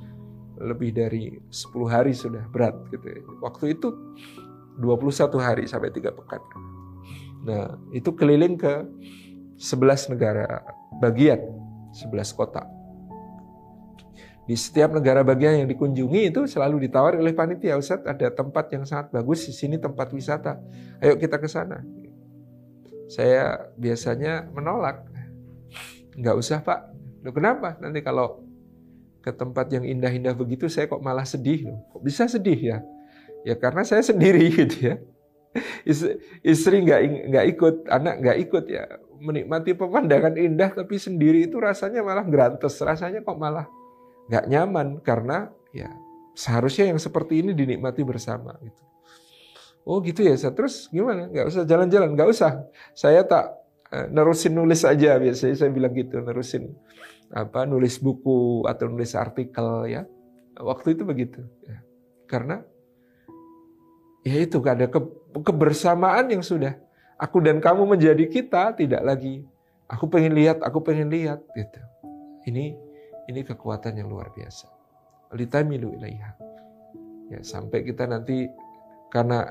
[0.56, 3.20] lebih dari 10 hari sudah berat gitu ya.
[3.44, 3.92] Waktu itu
[4.80, 6.40] 21 hari sampai tiga pekan.
[7.44, 8.84] Nah, itu keliling ke
[9.56, 10.62] 11 negara
[11.00, 11.40] bagian,
[11.96, 12.64] 11 kota.
[14.46, 18.86] Di setiap negara bagian yang dikunjungi itu selalu ditawari oleh panitia Ustaz ada tempat yang
[18.86, 20.62] sangat bagus di sini tempat wisata.
[21.02, 21.82] Ayo kita ke sana.
[23.10, 25.02] Saya biasanya menolak.
[26.14, 26.94] Nggak usah pak.
[27.26, 27.74] Loh, kenapa?
[27.82, 28.46] Nanti kalau
[29.18, 31.82] ke tempat yang indah-indah begitu saya kok malah sedih loh.
[31.90, 32.78] Kok bisa sedih ya?
[33.42, 35.02] Ya karena saya sendiri gitu ya.
[36.46, 37.00] Istri nggak
[37.34, 38.84] nggak ikut anak nggak ikut ya
[39.20, 43.66] menikmati pemandangan indah tapi sendiri itu rasanya malah grantes rasanya kok malah
[44.26, 45.90] nggak nyaman karena ya
[46.36, 48.82] seharusnya yang seperti ini dinikmati bersama gitu.
[49.86, 51.30] Oh gitu ya, terus gimana?
[51.30, 52.66] Nggak usah jalan-jalan, nggak usah.
[52.92, 53.54] Saya tak
[53.94, 56.74] eh, nerusin nulis aja biasanya saya bilang gitu, nerusin
[57.30, 60.02] apa nulis buku atau nulis artikel ya.
[60.58, 61.40] Waktu itu begitu.
[61.64, 61.86] Ya.
[62.26, 62.66] Karena
[64.26, 65.00] ya itu ada ke,
[65.38, 66.74] kebersamaan yang sudah
[67.16, 69.44] aku dan kamu menjadi kita tidak lagi
[69.90, 71.80] aku pengen lihat, aku pengen lihat gitu.
[72.46, 72.74] Ini
[73.26, 74.70] ini kekuatan yang luar biasa.
[75.34, 76.38] Litamilu ilaiha.
[77.26, 78.46] Ya, sampai kita nanti
[79.10, 79.50] karena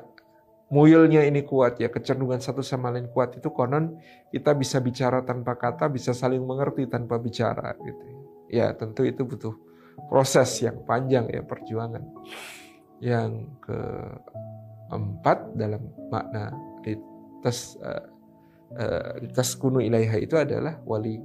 [0.72, 4.00] muyulnya ini kuat ya, kecenderungan satu sama lain kuat itu konon
[4.32, 8.04] kita bisa bicara tanpa kata, bisa saling mengerti tanpa bicara gitu.
[8.48, 9.52] Ya, tentu itu butuh
[10.08, 12.04] proses yang panjang ya, perjuangan.
[13.04, 16.56] Yang keempat dalam makna
[17.46, 18.02] tas uh,
[19.22, 21.22] uh, kunu ilaiha itu adalah wali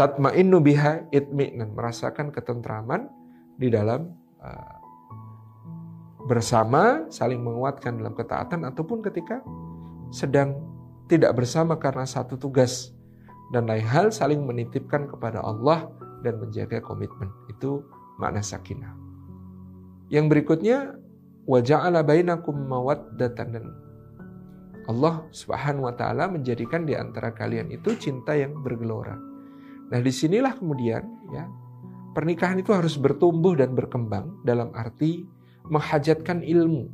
[0.00, 3.12] tatmainnu biha itmi'nan merasakan ketentraman
[3.60, 4.08] di dalam
[4.40, 4.74] uh,
[6.24, 9.44] bersama saling menguatkan dalam ketaatan ataupun ketika
[10.08, 10.56] sedang
[11.10, 12.96] tidak bersama karena satu tugas
[13.52, 15.92] dan lain hal saling menitipkan kepada Allah
[16.24, 17.28] dan menjaga komitmen.
[17.52, 17.84] Itu
[18.16, 18.96] makna sakinah.
[20.08, 20.96] Yang berikutnya
[21.44, 23.64] waja'ala bainakum mawaddatan dan
[24.90, 29.32] Allah Subhanahu wa taala menjadikan di antara kalian itu cinta yang bergelora
[29.92, 31.04] Nah, di sinilah kemudian
[31.36, 31.44] ya
[32.16, 35.28] pernikahan itu harus bertumbuh dan berkembang dalam arti
[35.68, 36.88] menghajatkan ilmu,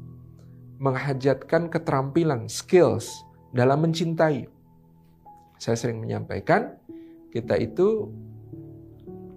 [0.82, 3.06] menghajatkan keterampilan, skills
[3.54, 4.50] dalam mencintai.
[5.62, 6.74] Saya sering menyampaikan
[7.30, 8.10] kita itu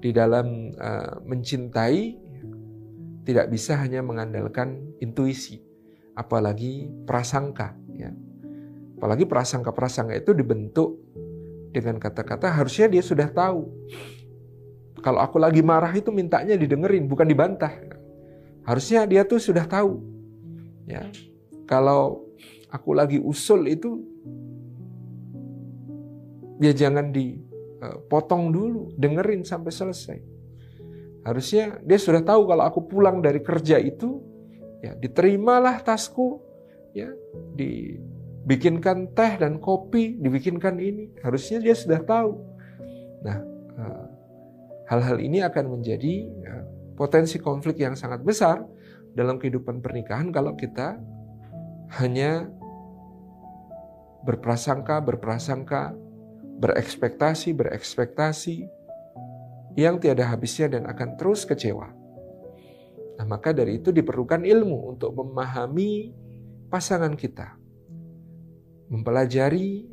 [0.02, 2.18] di dalam uh, mencintai
[3.30, 5.62] tidak bisa hanya mengandalkan intuisi,
[6.18, 7.78] apalagi prasangka.
[7.93, 8.10] Ya.
[9.02, 11.02] Apalagi prasangka-prasangka itu dibentuk
[11.74, 13.66] dengan kata-kata harusnya dia sudah tahu.
[15.02, 17.74] Kalau aku lagi marah itu mintanya didengerin, bukan dibantah.
[18.62, 19.97] Harusnya dia tuh sudah tahu.
[20.86, 21.10] Ya.
[21.66, 22.30] Kalau
[22.70, 24.06] aku lagi usul itu
[26.62, 30.18] ya jangan dipotong dulu, dengerin sampai selesai.
[31.26, 34.22] Harusnya dia sudah tahu kalau aku pulang dari kerja itu
[34.86, 36.38] ya diterimalah tasku
[36.93, 37.10] ya
[38.42, 41.14] dibikinkan teh dan kopi, dibikinkan ini.
[41.22, 42.32] Harusnya dia sudah tahu.
[43.22, 43.38] Nah,
[43.78, 44.06] eh,
[44.89, 46.56] hal-hal ini akan menjadi ya,
[46.98, 48.66] potensi konflik yang sangat besar
[49.14, 50.98] dalam kehidupan pernikahan kalau kita
[52.02, 52.50] hanya
[54.26, 55.94] berprasangka, berprasangka,
[56.62, 58.58] berekspektasi, berekspektasi
[59.78, 61.89] yang tiada habisnya dan akan terus kecewa.
[63.22, 66.10] Nah, maka dari itu diperlukan ilmu untuk memahami
[66.74, 67.61] pasangan kita.
[68.92, 69.88] Mempelajari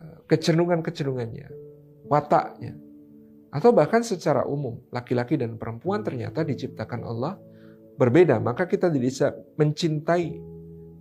[0.00, 1.48] eh, kecenderungan-kecenderungannya,
[2.08, 2.74] wataknya.
[3.52, 7.36] Atau bahkan secara umum, laki-laki dan perempuan ternyata diciptakan Allah
[7.96, 8.40] berbeda.
[8.40, 10.56] Maka kita tidak bisa mencintai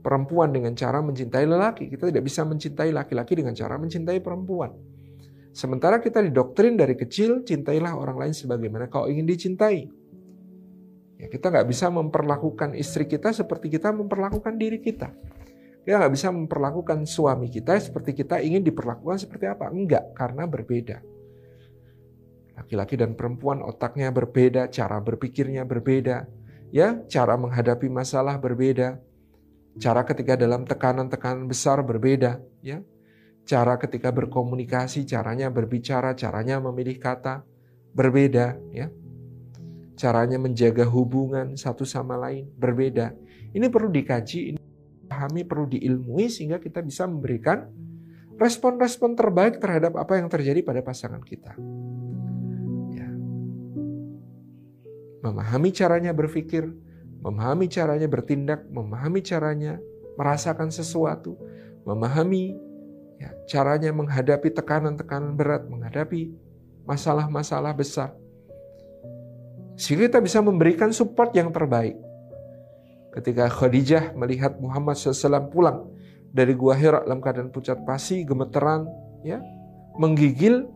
[0.05, 1.89] perempuan dengan cara mencintai lelaki.
[1.89, 4.72] Kita tidak bisa mencintai laki-laki dengan cara mencintai perempuan.
[5.55, 9.88] Sementara kita didoktrin dari kecil, cintailah orang lain sebagaimana kau ingin dicintai.
[11.16, 15.16] Ya, kita nggak bisa memperlakukan istri kita seperti kita memperlakukan diri kita.
[15.86, 19.69] Kita nggak bisa memperlakukan suami kita seperti kita ingin diperlakukan seperti apa.
[19.69, 20.97] Enggak, karena berbeda.
[22.57, 26.25] Laki-laki dan perempuan otaknya berbeda, cara berpikirnya berbeda,
[26.73, 28.97] ya, cara menghadapi masalah berbeda.
[29.77, 32.81] Cara ketika dalam tekanan-tekanan besar berbeda, ya.
[33.45, 37.45] Cara ketika berkomunikasi, caranya berbicara, caranya memilih kata
[37.93, 38.89] berbeda, ya.
[39.93, 43.13] Caranya menjaga hubungan satu sama lain berbeda.
[43.53, 44.59] Ini perlu dikaji, ini
[45.06, 47.70] pahami, perlu diilmui sehingga kita bisa memberikan
[48.36, 51.56] respon-respon terbaik terhadap apa yang terjadi pada pasangan kita.
[52.91, 53.10] Ya.
[55.24, 56.68] Memahami caranya berpikir,
[57.24, 59.80] memahami caranya bertindak, memahami caranya
[60.20, 61.39] merasakan sesuatu,
[61.88, 62.60] memahami
[63.20, 66.36] ya, caranya menghadapi tekanan-tekanan berat, menghadapi
[66.84, 68.12] masalah-masalah besar.
[69.76, 72.05] Sehingga kita bisa memberikan support yang terbaik.
[73.16, 75.88] Ketika Khadijah melihat Muhammad SAW pulang
[76.36, 78.84] dari Gua Hira dalam keadaan pucat pasi, gemeteran,
[79.24, 79.39] ya,
[79.95, 80.68] menggigil,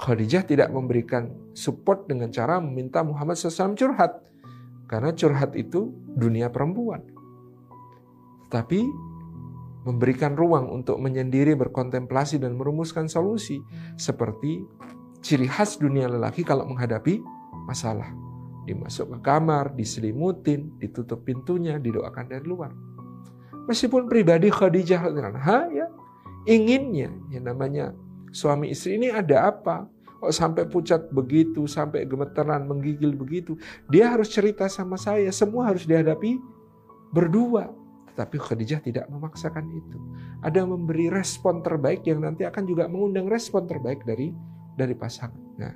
[0.00, 4.22] Khadijah tidak memberikan support dengan cara meminta Muhammad SAW curhat.
[4.86, 7.02] Karena curhat itu dunia perempuan.
[8.50, 8.86] Tapi
[9.84, 13.60] memberikan ruang untuk menyendiri, berkontemplasi, dan merumuskan solusi.
[13.98, 14.62] Seperti
[15.20, 17.20] ciri khas dunia lelaki kalau menghadapi
[17.68, 18.29] masalah.
[18.70, 22.70] Dimasuk ke kamar, diselimutin, ditutup pintunya, didoakan dari luar.
[23.66, 25.10] Meskipun pribadi Khadijah
[25.42, 25.90] ha, ya,
[26.46, 27.90] inginnya, yang namanya
[28.30, 29.90] suami istri ini ada apa?
[30.22, 33.58] Kok sampai pucat begitu, sampai gemeteran, menggigil begitu.
[33.90, 36.38] Dia harus cerita sama saya, semua harus dihadapi
[37.10, 37.72] berdua.
[38.12, 39.98] Tetapi Khadijah tidak memaksakan itu.
[40.46, 44.30] Ada memberi respon terbaik yang nanti akan juga mengundang respon terbaik dari
[44.76, 45.40] dari pasangan.
[45.56, 45.72] Nah,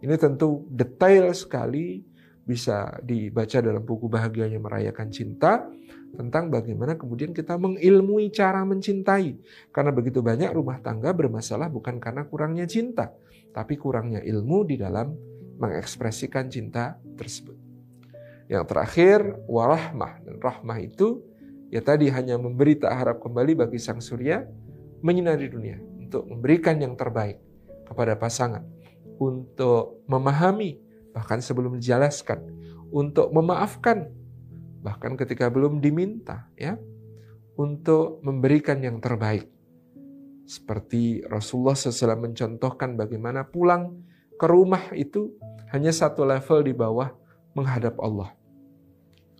[0.00, 2.09] ini tentu detail sekali
[2.44, 5.68] bisa dibaca dalam buku Bahagianya Merayakan Cinta
[6.10, 9.38] tentang bagaimana kemudian kita mengilmui cara mencintai.
[9.70, 13.14] Karena begitu banyak rumah tangga bermasalah bukan karena kurangnya cinta,
[13.54, 15.14] tapi kurangnya ilmu di dalam
[15.60, 17.54] mengekspresikan cinta tersebut.
[18.50, 20.26] Yang terakhir, warahmah.
[20.26, 21.22] Dan rahmah itu
[21.70, 24.42] ya tadi hanya memberi tak harap kembali bagi sang surya
[25.06, 27.38] menyinari dunia untuk memberikan yang terbaik
[27.86, 28.66] kepada pasangan,
[29.22, 32.42] untuk memahami bahkan sebelum dijelaskan,
[32.90, 34.10] untuk memaafkan
[34.80, 36.80] bahkan ketika belum diminta ya,
[37.60, 39.44] untuk memberikan yang terbaik
[40.50, 44.02] seperti Rasulullah SAW mencontohkan bagaimana pulang
[44.34, 45.30] ke rumah itu
[45.70, 47.14] hanya satu level di bawah
[47.54, 48.34] menghadap Allah.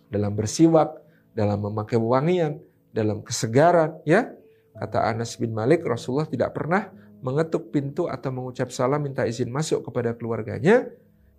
[0.07, 0.95] Dalam bersiwak,
[1.35, 2.63] dalam memakai wangian,
[2.95, 4.31] dalam kesegaran, ya.
[4.71, 6.87] Kata Anas bin Malik, Rasulullah tidak pernah
[7.19, 10.87] mengetuk pintu atau mengucap salam minta izin masuk kepada keluarganya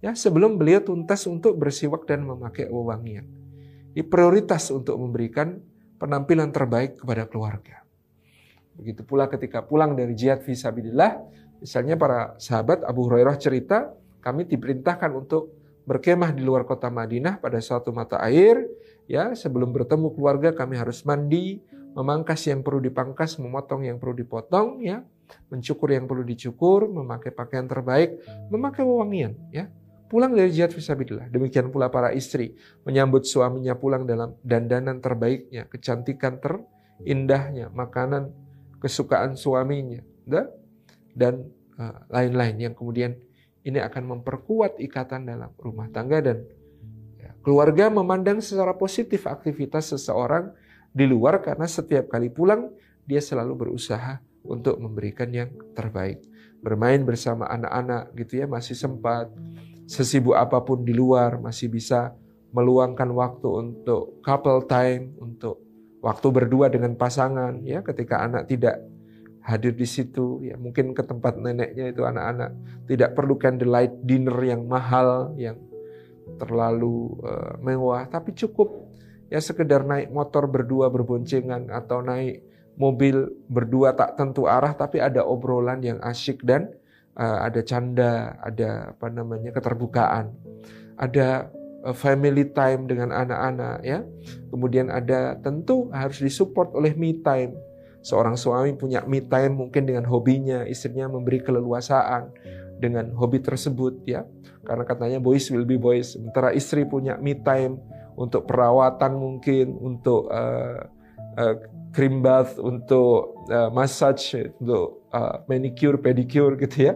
[0.02, 3.24] ya sebelum beliau tuntas untuk bersiwak dan memakai wewangian.
[3.94, 5.62] Ini prioritas untuk memberikan
[6.02, 7.86] penampilan terbaik kepada keluarga.
[8.74, 11.22] Begitu pula ketika pulang dari jihad visabilillah,
[11.62, 15.54] misalnya para sahabat Abu Hurairah cerita, kami diperintahkan untuk
[15.86, 18.66] berkemah di luar kota Madinah pada suatu mata air,
[19.06, 21.60] ya sebelum bertemu keluarga kami harus mandi,
[21.92, 25.04] memangkas yang perlu dipangkas, memotong yang perlu dipotong, ya,
[25.52, 29.68] mencukur yang perlu dicukur, memakai pakaian terbaik, memakai wewangian, ya.
[30.12, 31.32] Pulang dari jihad visabilillah.
[31.32, 32.52] Demikian pula para istri
[32.84, 36.60] menyambut suaminya pulang dalam dandanan terbaiknya, kecantikan ter
[37.00, 38.28] indahnya makanan
[38.76, 40.04] kesukaan suaminya
[41.16, 41.48] dan
[41.80, 43.16] eh, lain-lain yang kemudian
[43.64, 46.44] ini akan memperkuat ikatan dalam rumah tangga dan
[47.16, 50.52] ya, keluarga memandang secara positif aktivitas seseorang
[50.92, 52.68] di luar karena setiap kali pulang
[53.08, 56.20] dia selalu berusaha untuk memberikan yang terbaik.
[56.60, 59.32] Bermain bersama anak-anak gitu ya masih sempat
[59.92, 62.16] sesibuk apa pun di luar masih bisa
[62.56, 65.60] meluangkan waktu untuk couple time, untuk
[66.00, 68.80] waktu berdua dengan pasangan ya ketika anak tidak
[69.44, 72.56] hadir di situ ya mungkin ke tempat neneknya itu anak-anak
[72.88, 75.58] tidak perlu candlelight dinner yang mahal yang
[76.38, 78.70] terlalu uh, mewah tapi cukup
[79.30, 82.42] ya sekedar naik motor berdua berboncengan atau naik
[82.78, 86.70] mobil berdua tak tentu arah tapi ada obrolan yang asyik dan
[87.20, 90.32] ada canda ada apa namanya keterbukaan
[90.96, 91.52] ada
[91.84, 94.00] uh, family time dengan anak-anak ya
[94.48, 97.52] kemudian ada tentu harus disupport oleh me time
[98.02, 102.34] Seorang suami punya me time mungkin dengan hobinya, istrinya memberi keleluasaan
[102.82, 104.26] dengan hobi tersebut ya.
[104.66, 106.18] Karena katanya boys will be boys.
[106.18, 107.78] Sementara istri punya me time
[108.18, 110.82] untuk perawatan mungkin, untuk uh,
[111.38, 111.54] uh,
[111.92, 116.94] cream bath, untuk uh, massage, untuk uh, manicure, pedicure gitu ya.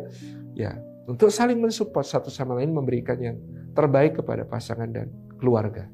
[0.56, 0.72] Ya,
[1.04, 3.36] untuk saling mensupport satu sama lain memberikan yang
[3.76, 5.84] terbaik kepada pasangan dan keluarga.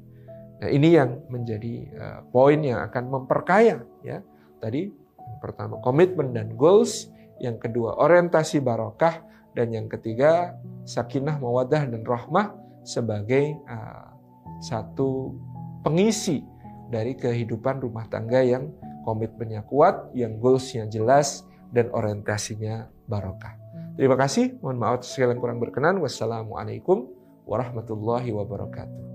[0.63, 4.23] Nah, ini yang menjadi uh, poin yang akan memperkaya ya.
[4.63, 4.95] Tadi
[5.43, 7.11] pertama komitmen dan goals,
[7.43, 9.27] yang kedua orientasi barokah,
[9.59, 10.55] dan yang ketiga
[10.87, 12.55] sakinah, mawadah, dan rahmah
[12.87, 14.15] sebagai uh,
[14.63, 15.35] satu
[15.83, 16.47] pengisi
[16.95, 18.71] dari kehidupan rumah tangga yang
[19.03, 23.59] komitmennya kuat, yang goalsnya jelas, dan orientasinya barokah.
[23.97, 24.57] Terima kasih.
[24.65, 26.01] Mohon maaf segala yang kurang berkenan.
[26.01, 27.13] Wassalamualaikum
[27.45, 29.12] warahmatullahi wabarakatuh.